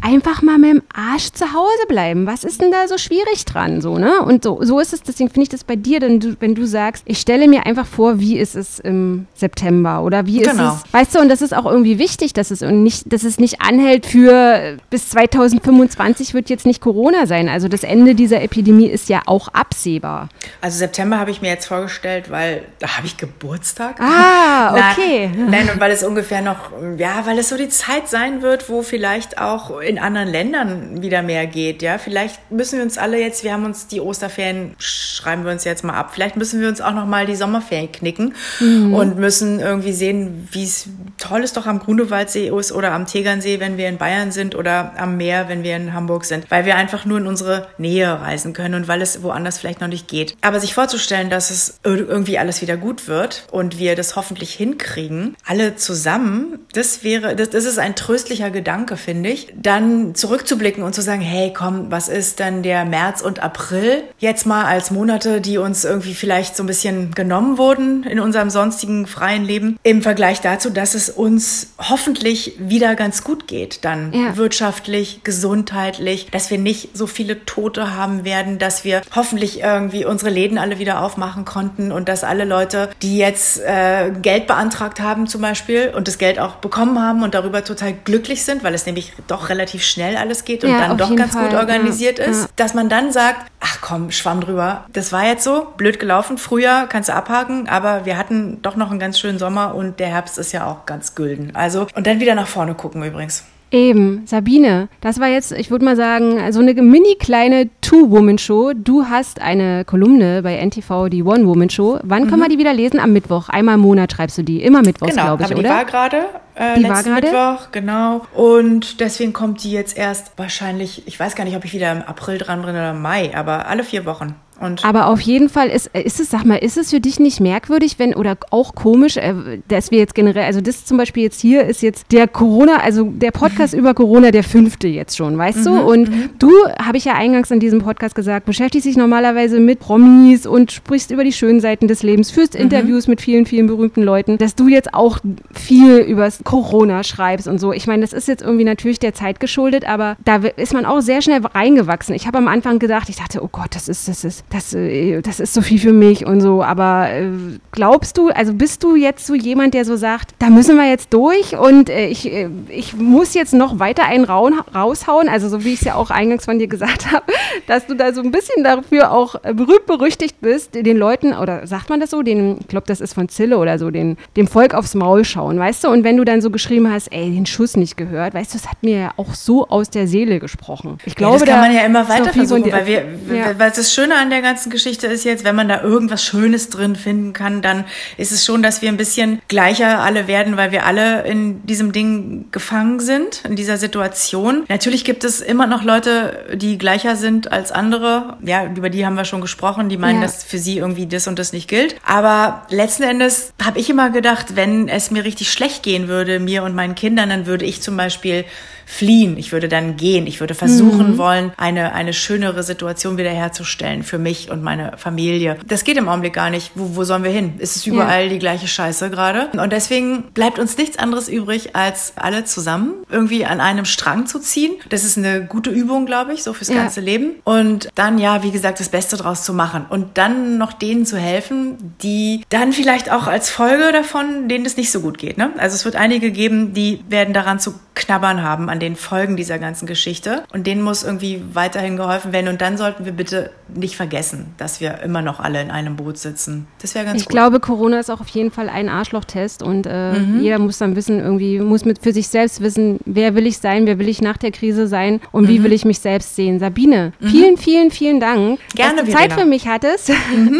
einfach 0.00 0.40
mal 0.40 0.56
mit 0.56 0.70
dem 0.70 0.82
Arsch 0.94 1.32
zu 1.32 1.52
Hause 1.52 1.86
bleiben, 1.86 2.26
was 2.26 2.44
ist 2.44 2.62
denn 2.62 2.70
da 2.70 2.88
so 2.88 2.96
schwierig 2.96 3.44
dran, 3.44 3.82
so, 3.82 3.98
ne, 3.98 4.22
und 4.22 4.42
so, 4.42 4.58
so 4.62 4.80
ist 4.80 4.94
es, 4.94 5.02
deswegen 5.02 5.28
finde 5.28 5.42
ich 5.42 5.48
das 5.50 5.64
bei 5.64 5.76
dir, 5.76 6.00
denn 6.00 6.18
du, 6.18 6.34
wenn 6.40 6.54
du 6.54 6.64
sagst, 6.64 7.02
ich 7.06 7.18
stelle 7.18 7.48
mir 7.48 7.66
einfach 7.66 7.84
vor, 7.84 8.20
wie 8.20 8.38
ist 8.38 8.56
es 8.56 8.78
im 8.78 9.26
September 9.34 10.02
oder 10.02 10.24
wie 10.24 10.38
genau. 10.38 10.76
ist 10.76 10.86
es, 10.86 10.94
weißt 10.94 11.14
du, 11.14 11.20
und 11.20 11.28
das 11.28 11.42
ist 11.42 11.54
auch 11.54 11.66
irgendwie 11.66 11.98
wichtig, 11.98 12.32
dass 12.32 12.50
es 12.50 12.62
nicht, 12.62 13.12
dass 13.12 13.24
es 13.24 13.38
nicht 13.38 13.60
anhält 13.60 14.06
für 14.06 14.78
bis 14.88 15.10
2025 15.10 16.32
wird 16.32 16.48
jetzt 16.48 16.64
nicht 16.64 16.80
Corona 16.80 17.26
sein, 17.26 17.50
also 17.50 17.68
das 17.68 17.82
Ende 17.82 18.14
dieser 18.14 18.40
Epidemie 18.40 18.61
Epidemie 18.62 18.86
ist 18.86 19.08
ja 19.08 19.22
auch 19.26 19.48
absehbar. 19.48 20.28
Also 20.60 20.78
September 20.78 21.18
habe 21.18 21.32
ich 21.32 21.42
mir 21.42 21.48
jetzt 21.48 21.66
vorgestellt, 21.66 22.30
weil 22.30 22.62
da 22.78 22.96
habe 22.96 23.06
ich 23.06 23.16
Geburtstag. 23.16 24.00
Ah, 24.00 24.92
okay. 24.92 25.30
Nein, 25.34 25.50
nein, 25.50 25.70
und 25.70 25.80
weil 25.80 25.90
es 25.90 26.04
ungefähr 26.04 26.42
noch, 26.42 26.70
ja, 26.96 27.26
weil 27.26 27.38
es 27.38 27.48
so 27.48 27.56
die 27.56 27.68
Zeit 27.68 28.08
sein 28.08 28.40
wird, 28.40 28.68
wo 28.68 28.82
vielleicht 28.82 29.38
auch 29.38 29.80
in 29.80 29.98
anderen 29.98 30.28
Ländern 30.28 31.02
wieder 31.02 31.22
mehr 31.22 31.46
geht, 31.46 31.82
ja. 31.82 31.98
Vielleicht 31.98 32.52
müssen 32.52 32.78
wir 32.78 32.84
uns 32.84 32.98
alle 32.98 33.18
jetzt, 33.18 33.42
wir 33.42 33.52
haben 33.52 33.64
uns 33.64 33.88
die 33.88 34.00
Osterferien, 34.00 34.76
schreiben 34.78 35.44
wir 35.44 35.50
uns 35.50 35.64
jetzt 35.64 35.82
mal 35.82 35.94
ab, 35.94 36.10
vielleicht 36.12 36.36
müssen 36.36 36.60
wir 36.60 36.68
uns 36.68 36.80
auch 36.80 36.94
noch 36.94 37.06
mal 37.06 37.26
die 37.26 37.36
Sommerferien 37.36 37.90
knicken 37.90 38.34
mhm. 38.60 38.94
und 38.94 39.18
müssen 39.18 39.58
irgendwie 39.58 39.92
sehen, 39.92 40.48
wie 40.52 40.64
es 40.64 40.88
toll 41.18 41.42
ist 41.42 41.56
doch 41.56 41.66
am 41.66 41.80
Grunewaldsee 41.80 42.48
ist 42.48 42.72
oder 42.72 42.92
am 42.92 43.06
Tegernsee, 43.06 43.60
wenn 43.60 43.76
wir 43.76 43.88
in 43.88 43.98
Bayern 43.98 44.30
sind 44.30 44.54
oder 44.54 44.92
am 44.96 45.16
Meer, 45.16 45.48
wenn 45.48 45.62
wir 45.62 45.76
in 45.76 45.92
Hamburg 45.92 46.24
sind, 46.24 46.50
weil 46.50 46.64
wir 46.64 46.76
einfach 46.76 47.04
nur 47.04 47.18
in 47.18 47.26
unsere 47.26 47.68
Nähe 47.78 48.20
reisen 48.20 48.51
leisten 48.52 48.54
können 48.54 48.74
und 48.74 48.88
weil 48.88 49.02
es 49.02 49.22
woanders 49.22 49.58
vielleicht 49.58 49.80
noch 49.80 49.88
nicht 49.88 50.08
geht. 50.08 50.36
Aber 50.40 50.60
sich 50.60 50.74
vorzustellen, 50.74 51.30
dass 51.30 51.50
es 51.50 51.80
irgendwie 51.84 52.38
alles 52.38 52.62
wieder 52.62 52.76
gut 52.76 53.08
wird 53.08 53.46
und 53.50 53.78
wir 53.78 53.96
das 53.96 54.16
hoffentlich 54.16 54.54
hinkriegen, 54.54 55.36
alle 55.46 55.76
zusammen, 55.76 56.58
das 56.72 57.04
wäre, 57.04 57.34
das, 57.36 57.50
das 57.50 57.64
ist 57.64 57.78
ein 57.78 57.94
tröstlicher 57.94 58.50
Gedanke, 58.50 58.96
finde 58.96 59.30
ich. 59.30 59.52
Dann 59.56 60.14
zurückzublicken 60.14 60.82
und 60.82 60.94
zu 60.94 61.02
sagen, 61.02 61.22
hey, 61.22 61.52
komm, 61.56 61.90
was 61.90 62.08
ist 62.08 62.38
denn 62.38 62.62
der 62.62 62.84
März 62.84 63.22
und 63.22 63.42
April 63.42 64.02
jetzt 64.18 64.46
mal 64.46 64.64
als 64.64 64.90
Monate, 64.90 65.40
die 65.40 65.58
uns 65.58 65.84
irgendwie 65.84 66.14
vielleicht 66.14 66.56
so 66.56 66.62
ein 66.62 66.66
bisschen 66.66 67.12
genommen 67.12 67.58
wurden 67.58 68.04
in 68.04 68.20
unserem 68.20 68.50
sonstigen 68.50 69.06
freien 69.06 69.44
Leben 69.44 69.78
im 69.82 70.02
Vergleich 70.02 70.40
dazu, 70.40 70.70
dass 70.70 70.94
es 70.94 71.08
uns 71.08 71.72
hoffentlich 71.78 72.54
wieder 72.58 72.94
ganz 72.94 73.24
gut 73.24 73.46
geht, 73.46 73.84
dann 73.84 74.12
ja. 74.12 74.36
wirtschaftlich, 74.36 75.20
gesundheitlich, 75.24 76.28
dass 76.30 76.50
wir 76.50 76.58
nicht 76.58 76.96
so 76.96 77.06
viele 77.06 77.44
Tote 77.44 77.94
haben 77.94 78.24
werden 78.24 78.41
werden, 78.42 78.58
dass 78.58 78.84
wir 78.84 79.02
hoffentlich 79.14 79.60
irgendwie 79.60 80.04
unsere 80.04 80.30
Läden 80.30 80.58
alle 80.58 80.78
wieder 80.78 81.02
aufmachen 81.02 81.44
konnten 81.44 81.92
und 81.92 82.08
dass 82.08 82.24
alle 82.24 82.44
Leute, 82.44 82.88
die 83.00 83.16
jetzt 83.16 83.60
äh, 83.60 84.10
Geld 84.10 84.46
beantragt 84.46 85.00
haben 85.00 85.26
zum 85.26 85.40
Beispiel 85.40 85.92
und 85.94 86.08
das 86.08 86.18
Geld 86.18 86.38
auch 86.38 86.56
bekommen 86.56 87.00
haben 87.00 87.22
und 87.22 87.34
darüber 87.34 87.62
total 87.64 87.92
glücklich 87.92 88.44
sind, 88.44 88.64
weil 88.64 88.74
es 88.74 88.86
nämlich 88.86 89.12
doch 89.28 89.48
relativ 89.48 89.84
schnell 89.84 90.16
alles 90.16 90.44
geht 90.44 90.64
und 90.64 90.70
ja, 90.70 90.88
dann 90.88 90.98
doch 90.98 91.14
ganz 91.14 91.34
Fall. 91.34 91.48
gut 91.48 91.58
organisiert 91.58 92.18
ja, 92.18 92.24
ist, 92.24 92.42
ja. 92.42 92.48
dass 92.56 92.74
man 92.74 92.88
dann 92.88 93.12
sagt, 93.12 93.50
ach 93.60 93.78
komm, 93.80 94.10
schwamm 94.10 94.40
drüber. 94.40 94.84
Das 94.92 95.12
war 95.12 95.24
jetzt 95.24 95.44
so, 95.44 95.68
blöd 95.76 96.00
gelaufen. 96.00 96.38
Früher 96.38 96.86
kannst 96.88 97.08
du 97.08 97.14
abhaken, 97.14 97.68
aber 97.68 98.04
wir 98.04 98.18
hatten 98.18 98.60
doch 98.62 98.76
noch 98.76 98.90
einen 98.90 98.98
ganz 98.98 99.18
schönen 99.18 99.38
Sommer 99.38 99.74
und 99.74 100.00
der 100.00 100.08
Herbst 100.08 100.38
ist 100.38 100.52
ja 100.52 100.66
auch 100.66 100.86
ganz 100.86 101.14
gülden. 101.14 101.54
Also, 101.54 101.86
und 101.94 102.06
dann 102.06 102.20
wieder 102.20 102.34
nach 102.34 102.48
vorne 102.48 102.74
gucken 102.74 103.02
übrigens. 103.04 103.44
Eben, 103.72 104.26
Sabine, 104.26 104.88
das 105.00 105.18
war 105.18 105.28
jetzt, 105.28 105.50
ich 105.52 105.70
würde 105.70 105.86
mal 105.86 105.96
sagen, 105.96 106.52
so 106.52 106.60
eine 106.60 106.74
mini 106.74 107.14
kleine 107.18 107.70
Two-Woman-Show. 107.80 108.74
Du 108.74 109.06
hast 109.06 109.40
eine 109.40 109.86
Kolumne 109.86 110.42
bei 110.42 110.56
NTV, 110.56 111.08
die 111.08 111.22
One-Woman-Show. 111.22 112.00
Wann 112.02 112.24
mhm. 112.24 112.28
können 112.28 112.42
wir 112.42 112.50
die 112.50 112.58
wieder 112.58 112.74
lesen? 112.74 113.00
Am 113.00 113.14
Mittwoch. 113.14 113.48
Einmal 113.48 113.76
im 113.76 113.80
Monat 113.80 114.12
schreibst 114.12 114.36
du 114.36 114.42
die. 114.42 114.62
Immer 114.62 114.82
Mittwochs, 114.82 115.12
genau, 115.12 115.38
glaube 115.38 115.44
ich, 115.44 115.50
aber 115.52 115.60
oder? 115.60 115.68
Die 115.70 115.74
war 115.74 115.84
gerade. 115.86 116.16
Äh, 116.54 116.78
die 116.80 116.84
war 116.84 117.02
gerade? 117.02 117.26
Mittwoch, 117.26 117.72
genau. 117.72 118.20
Und 118.34 119.00
deswegen 119.00 119.32
kommt 119.32 119.64
die 119.64 119.72
jetzt 119.72 119.96
erst 119.96 120.32
wahrscheinlich, 120.36 121.06
ich 121.06 121.18
weiß 121.18 121.34
gar 121.34 121.44
nicht, 121.44 121.56
ob 121.56 121.64
ich 121.64 121.72
wieder 121.72 121.92
im 121.92 122.02
April 122.02 122.36
dran 122.36 122.60
bin 122.60 122.70
oder 122.70 122.90
im 122.90 123.00
Mai, 123.00 123.34
aber 123.34 123.68
alle 123.68 123.84
vier 123.84 124.04
Wochen 124.04 124.34
Und 124.62 124.84
Aber 124.84 125.08
auf 125.08 125.20
jeden 125.20 125.48
Fall 125.48 125.68
ist, 125.68 125.88
ist 125.88 126.20
es, 126.20 126.30
sag 126.30 126.44
mal, 126.44 126.56
ist 126.56 126.78
es 126.78 126.90
für 126.90 127.00
dich 127.00 127.18
nicht 127.18 127.40
merkwürdig, 127.40 127.98
wenn, 127.98 128.14
oder 128.14 128.36
auch 128.50 128.76
komisch, 128.76 129.16
äh, 129.16 129.34
dass 129.66 129.90
wir 129.90 129.98
jetzt 129.98 130.14
generell, 130.14 130.44
also 130.44 130.60
das 130.60 130.84
zum 130.84 130.96
Beispiel 130.96 131.24
jetzt 131.24 131.40
hier 131.40 131.64
ist 131.64 131.82
jetzt 131.82 132.12
der 132.12 132.28
Corona, 132.28 132.76
also 132.76 133.04
der 133.04 133.32
Podcast 133.32 133.74
über 133.82 133.92
Corona, 133.92 134.30
der 134.30 134.44
fünfte 134.44 134.86
jetzt 134.86 135.16
schon, 135.16 135.36
weißt 135.36 135.66
du? 135.66 135.80
Und 135.80 136.10
du, 136.38 136.50
habe 136.80 136.96
ich 136.96 137.04
ja 137.04 137.14
eingangs 137.14 137.50
in 137.50 137.58
diesem 137.58 137.80
Podcast 137.80 138.14
gesagt, 138.14 138.46
beschäftigst 138.46 138.86
dich 138.86 138.96
normalerweise 138.96 139.58
mit 139.58 139.80
Promis 139.80 140.46
und 140.46 140.70
sprichst 140.70 141.10
über 141.10 141.24
die 141.24 141.32
schönen 141.32 141.60
Seiten 141.60 141.88
des 141.88 142.04
Lebens, 142.04 142.30
führst 142.30 142.54
Interviews 142.54 143.08
mit 143.08 143.20
vielen, 143.20 143.46
vielen 143.46 143.66
berühmten 143.66 144.02
Leuten, 144.02 144.38
dass 144.38 144.54
du 144.54 144.68
jetzt 144.68 144.94
auch 144.94 145.18
viel 145.52 145.96
über 145.98 146.28
Corona 146.44 147.02
schreibst 147.02 147.48
und 147.48 147.58
so. 147.58 147.72
Ich 147.72 147.88
meine, 147.88 148.02
das 148.02 148.12
ist 148.12 148.28
jetzt 148.28 148.42
irgendwie 148.42 148.64
natürlich 148.64 149.00
der 149.00 149.12
Zeit 149.12 149.40
geschuldet, 149.40 149.88
aber 149.88 150.16
da 150.24 150.36
ist 150.36 150.72
man 150.72 150.86
auch 150.86 151.00
sehr 151.00 151.20
schnell 151.20 151.44
reingewachsen. 151.44 152.14
Ich 152.14 152.28
habe 152.28 152.38
am 152.38 152.46
Anfang 152.46 152.78
gedacht, 152.78 153.08
ich 153.08 153.16
dachte, 153.16 153.42
oh 153.42 153.48
Gott, 153.50 153.74
das 153.74 153.88
ist, 153.88 154.06
das 154.06 154.24
ist, 154.24 154.44
das, 154.52 154.74
äh, 154.74 155.20
das 155.22 155.40
ist 155.40 155.54
so 155.54 155.62
viel 155.62 155.78
für 155.78 155.92
mich 155.92 156.26
und 156.26 156.40
so. 156.40 156.62
Aber 156.62 157.08
äh, 157.10 157.28
glaubst 157.72 158.18
du, 158.18 158.28
also 158.28 158.52
bist 158.54 158.82
du 158.82 158.94
jetzt 158.96 159.26
so 159.26 159.34
jemand, 159.34 159.74
der 159.74 159.84
so 159.84 159.96
sagt, 159.96 160.34
da 160.38 160.48
müssen 160.50 160.76
wir 160.76 160.88
jetzt 160.88 161.12
durch 161.12 161.56
und 161.56 161.88
äh, 161.90 162.06
ich, 162.06 162.30
ich 162.68 162.94
muss 162.96 163.34
jetzt 163.34 163.54
noch 163.54 163.78
weiter 163.78 164.04
einen 164.04 164.24
raushauen, 164.24 165.28
also 165.28 165.48
so 165.48 165.64
wie 165.64 165.72
ich 165.74 165.80
es 165.80 165.84
ja 165.86 165.94
auch 165.94 166.10
eingangs 166.10 166.44
von 166.44 166.58
dir 166.58 166.66
gesagt 166.68 167.06
habe, 167.12 167.24
dass 167.66 167.86
du 167.86 167.94
da 167.94 168.12
so 168.12 168.20
ein 168.22 168.30
bisschen 168.30 168.64
dafür 168.64 169.12
auch 169.12 169.34
berühmt 169.40 169.86
berüchtigt 169.86 170.36
bist, 170.40 170.74
den 170.74 170.96
Leuten, 170.96 171.32
oder 171.32 171.66
sagt 171.66 171.88
man 171.90 172.00
das 172.00 172.10
so, 172.10 172.22
den, 172.22 172.58
ich 172.60 172.68
glaube, 172.68 172.86
das 172.86 173.00
ist 173.00 173.14
von 173.14 173.28
Zille 173.28 173.58
oder 173.58 173.78
so, 173.78 173.90
den, 173.90 174.16
dem 174.36 174.46
Volk 174.46 174.74
aufs 174.74 174.94
Maul 174.94 175.24
schauen, 175.24 175.58
weißt 175.58 175.84
du? 175.84 175.88
Und 175.88 176.04
wenn 176.04 176.16
du 176.16 176.24
dann 176.24 176.40
so 176.40 176.50
geschrieben 176.50 176.90
hast, 176.92 177.08
ey, 177.12 177.30
den 177.30 177.46
Schuss 177.46 177.76
nicht 177.76 177.96
gehört, 177.96 178.34
weißt 178.34 178.52
du, 178.54 178.58
das 178.58 178.68
hat 178.68 178.82
mir 178.82 178.98
ja 178.98 179.10
auch 179.16 179.34
so 179.34 179.68
aus 179.68 179.90
der 179.90 180.06
Seele 180.06 180.38
gesprochen. 180.40 180.98
Ich 181.06 181.14
glaube, 181.14 181.38
ja, 181.38 181.44
das 181.44 181.48
kann 181.48 181.60
man 181.60 181.74
ja 181.74 181.80
immer 181.82 182.08
weiter 182.08 182.32
versuchen, 182.32 182.64
dir- 182.64 182.72
weil 182.72 182.86
wir, 182.86 183.36
ja. 183.36 183.58
weil 183.58 183.70
das 183.70 183.92
Schöne 183.94 184.16
an 184.16 184.30
der 184.30 184.41
ganzen 184.42 184.70
Geschichte 184.70 185.06
ist 185.06 185.24
jetzt, 185.24 185.44
wenn 185.44 185.56
man 185.56 185.68
da 185.68 185.82
irgendwas 185.82 186.24
Schönes 186.24 186.68
drin 186.68 186.96
finden 186.96 187.32
kann, 187.32 187.62
dann 187.62 187.84
ist 188.16 188.32
es 188.32 188.44
schon, 188.44 188.62
dass 188.62 188.82
wir 188.82 188.88
ein 188.88 188.96
bisschen 188.96 189.40
gleicher 189.48 190.00
alle 190.00 190.26
werden, 190.28 190.56
weil 190.56 190.72
wir 190.72 190.84
alle 190.86 191.22
in 191.26 191.64
diesem 191.66 191.92
Ding 191.92 192.46
gefangen 192.50 193.00
sind, 193.00 193.42
in 193.48 193.56
dieser 193.56 193.76
Situation. 193.78 194.64
Natürlich 194.68 195.04
gibt 195.04 195.24
es 195.24 195.40
immer 195.40 195.66
noch 195.66 195.82
Leute, 195.84 196.44
die 196.54 196.78
gleicher 196.78 197.16
sind 197.16 197.50
als 197.52 197.72
andere. 197.72 198.36
Ja, 198.44 198.66
über 198.66 198.90
die 198.90 199.06
haben 199.06 199.14
wir 199.14 199.24
schon 199.24 199.40
gesprochen, 199.40 199.88
die 199.88 199.96
meinen, 199.96 200.16
Ja. 200.20 200.26
dass 200.26 200.44
für 200.44 200.58
sie 200.58 200.78
irgendwie 200.78 201.06
das 201.06 201.26
und 201.26 201.38
das 201.38 201.52
nicht 201.52 201.68
gilt. 201.68 201.96
Aber 202.06 202.66
letzten 202.70 203.04
Endes 203.04 203.52
habe 203.62 203.78
ich 203.78 203.88
immer 203.88 204.10
gedacht, 204.10 204.56
wenn 204.56 204.88
es 204.88 205.10
mir 205.10 205.24
richtig 205.24 205.50
schlecht 205.50 205.82
gehen 205.82 206.08
würde, 206.08 206.40
mir 206.40 206.62
und 206.64 206.74
meinen 206.74 206.94
Kindern, 206.94 207.30
dann 207.30 207.46
würde 207.46 207.64
ich 207.64 207.82
zum 207.82 207.96
Beispiel 207.96 208.44
fliehen. 208.84 209.38
Ich 209.38 209.52
würde 209.52 209.68
dann 209.68 209.96
gehen. 209.96 210.26
Ich 210.26 210.40
würde 210.40 210.54
versuchen 210.54 211.16
wollen, 211.16 211.52
eine, 211.56 211.92
eine 211.94 212.12
schönere 212.12 212.62
Situation 212.62 213.16
wiederherzustellen 213.16 214.02
für 214.02 214.18
mich 214.22 214.50
und 214.50 214.62
meine 214.62 214.92
Familie. 214.96 215.58
Das 215.66 215.84
geht 215.84 215.96
im 215.96 216.08
Augenblick 216.08 216.32
gar 216.32 216.50
nicht. 216.50 216.72
Wo, 216.74 216.96
wo 216.96 217.04
sollen 217.04 217.24
wir 217.24 217.30
hin? 217.30 217.54
Es 217.58 217.76
ist 217.76 217.86
überall 217.86 218.28
die 218.28 218.38
gleiche 218.38 218.68
Scheiße 218.68 219.10
gerade. 219.10 219.48
Und 219.58 219.72
deswegen 219.72 220.24
bleibt 220.34 220.58
uns 220.58 220.76
nichts 220.76 220.98
anderes 220.98 221.28
übrig, 221.28 221.74
als 221.76 222.12
alle 222.16 222.44
zusammen 222.44 222.94
irgendwie 223.10 223.44
an 223.44 223.60
einem 223.60 223.84
Strang 223.84 224.26
zu 224.26 224.38
ziehen. 224.38 224.72
Das 224.88 225.04
ist 225.04 225.18
eine 225.18 225.44
gute 225.44 225.70
Übung, 225.70 226.06
glaube 226.06 226.32
ich, 226.32 226.42
so 226.42 226.52
fürs 226.52 226.68
Ja. 226.68 226.76
ganze 226.76 227.00
Leben. 227.00 227.32
Und 227.44 227.88
dann, 227.94 228.18
ja, 228.18 228.42
wie 228.42 228.50
gesagt, 228.50 228.80
das 228.80 228.88
Beste 228.88 229.16
draus 229.16 229.42
zu 229.44 229.52
machen. 229.52 229.84
Und 229.88 230.16
dann 230.18 230.58
noch 230.58 230.72
denen 230.72 231.04
zu 231.06 231.16
helfen, 231.18 231.94
die 232.02 232.44
dann 232.48 232.72
vielleicht 232.72 233.10
auch 233.10 233.26
als 233.26 233.50
Folge 233.50 233.92
davon, 233.92 234.48
denen 234.48 234.64
es 234.64 234.76
nicht 234.76 234.90
so 234.92 235.00
gut 235.00 235.18
geht. 235.18 235.38
Ne? 235.38 235.50
Also 235.58 235.74
es 235.74 235.84
wird 235.84 235.96
einige 235.96 236.30
geben, 236.30 236.72
die 236.74 237.04
werden 237.08 237.34
daran 237.34 237.58
zu 237.58 237.74
knabbern 237.94 238.42
haben, 238.42 238.70
an 238.70 238.80
den 238.80 238.96
Folgen 238.96 239.36
dieser 239.36 239.58
ganzen 239.58 239.86
Geschichte. 239.86 240.44
Und 240.52 240.66
denen 240.66 240.82
muss 240.82 241.02
irgendwie 241.02 241.42
weiterhin 241.52 241.96
geholfen 241.96 242.32
werden. 242.32 242.48
Und 242.48 242.60
dann 242.62 242.78
sollten 242.78 243.04
wir 243.04 243.12
bitte 243.12 243.50
nicht 243.74 243.96
vergessen, 243.96 244.11
dass 244.58 244.80
wir 244.80 245.00
immer 245.02 245.22
noch 245.22 245.40
alle 245.40 245.60
in 245.62 245.70
einem 245.70 245.96
Boot 245.96 246.18
sitzen. 246.18 246.66
Das 246.80 246.94
wäre 246.94 247.04
ganz 247.06 247.20
Ich 247.20 247.26
gut. 247.26 247.32
glaube, 247.32 247.60
Corona 247.60 247.98
ist 247.98 248.10
auch 248.10 248.20
auf 248.20 248.28
jeden 248.28 248.50
Fall 248.50 248.68
ein 248.68 248.88
Arschlochtest 248.88 249.62
und 249.62 249.86
äh, 249.86 250.12
Mhm. 250.18 250.40
jeder 250.40 250.58
muss 250.58 250.78
dann 250.78 250.96
wissen, 250.96 251.18
irgendwie 251.20 251.58
muss 251.60 251.84
mit 251.84 252.00
für 252.02 252.12
sich 252.12 252.28
selbst 252.28 252.60
wissen, 252.60 252.98
wer 253.06 253.34
will 253.34 253.46
ich 253.46 253.58
sein, 253.58 253.86
wer 253.86 253.98
will 253.98 254.08
ich 254.08 254.20
nach 254.20 254.36
der 254.36 254.50
Krise 254.50 254.86
sein 254.86 255.20
und 255.32 255.44
Mhm. 255.44 255.48
wie 255.48 255.62
will 255.64 255.72
ich 255.72 255.84
mich 255.84 255.98
selbst 256.00 256.36
sehen. 256.36 256.58
Sabine, 256.58 257.12
vielen, 257.20 257.56
vielen, 257.56 257.90
vielen 257.90 258.20
Dank, 258.20 258.58
Gerne, 258.74 258.96
dass 258.96 259.06
du 259.06 259.10
Verena. 259.12 259.30
Zeit 259.30 259.40
für 259.40 259.46
mich 259.46 259.66
hattest. 259.66 260.10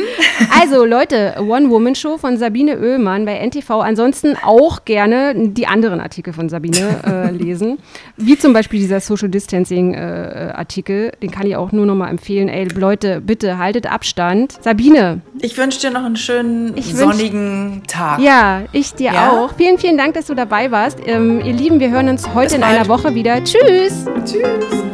also 0.61 0.85
Leute, 0.85 1.35
One-Woman-Show 1.38 2.19
von 2.19 2.37
Sabine 2.38 2.79
Oehlmann 2.79 3.25
bei 3.25 3.35
NTV. 3.38 3.81
Ansonsten 3.81 4.35
auch 4.43 4.85
gerne 4.85 5.35
die 5.37 5.67
anderen 5.67 6.01
Artikel 6.01 6.33
von 6.33 6.49
Sabine 6.49 7.01
äh, 7.07 7.31
lesen, 7.37 7.79
wie 8.17 8.38
zum 8.38 8.53
Beispiel 8.53 8.81
dieser 8.81 9.01
Social 9.01 9.29
Distancing-Artikel. 9.29 11.12
Den 11.23 11.31
kann 11.31 11.47
ich 11.47 11.57
auch 11.57 11.73
nur 11.73 11.87
noch 11.87 11.95
mal 11.95 12.09
empfehlen. 12.09 12.49
Ey, 12.49 12.69
Leute, 12.69 13.21
bitte 13.21 13.42
haltet 13.43 13.87
Abstand. 13.91 14.55
Sabine, 14.63 15.21
Ich 15.41 15.57
wünsche 15.57 15.81
dir 15.81 15.91
noch 15.91 16.05
einen 16.05 16.17
schönen 16.17 16.77
Ich 16.77 16.93
wünsch- 16.95 16.99
sonnigen 17.17 17.83
Tag. 17.87 18.21
ja, 18.21 18.63
ich 18.73 18.95
dir 18.95 19.13
Ja? 19.13 19.31
auch. 19.31 19.51
Vielen, 19.57 19.79
vielen 19.79 19.97
Dank, 19.99 20.15
dass 20.15 20.27
du 20.27 20.35
dabei 20.35 20.71
warst. 20.71 20.99
Ähm, 21.07 21.41
ihr 21.45 21.53
Lieben, 21.53 21.81
wir 21.81 21.91
hören 21.91 22.09
uns 22.09 22.29
heute 22.35 22.47
Bis 22.49 22.55
in 22.55 22.61
bald. 22.63 22.77
einer 22.79 22.89
Woche 22.89 23.15
wieder. 23.15 23.43
Tschüss! 23.45 24.07
Tschüss. 24.25 24.92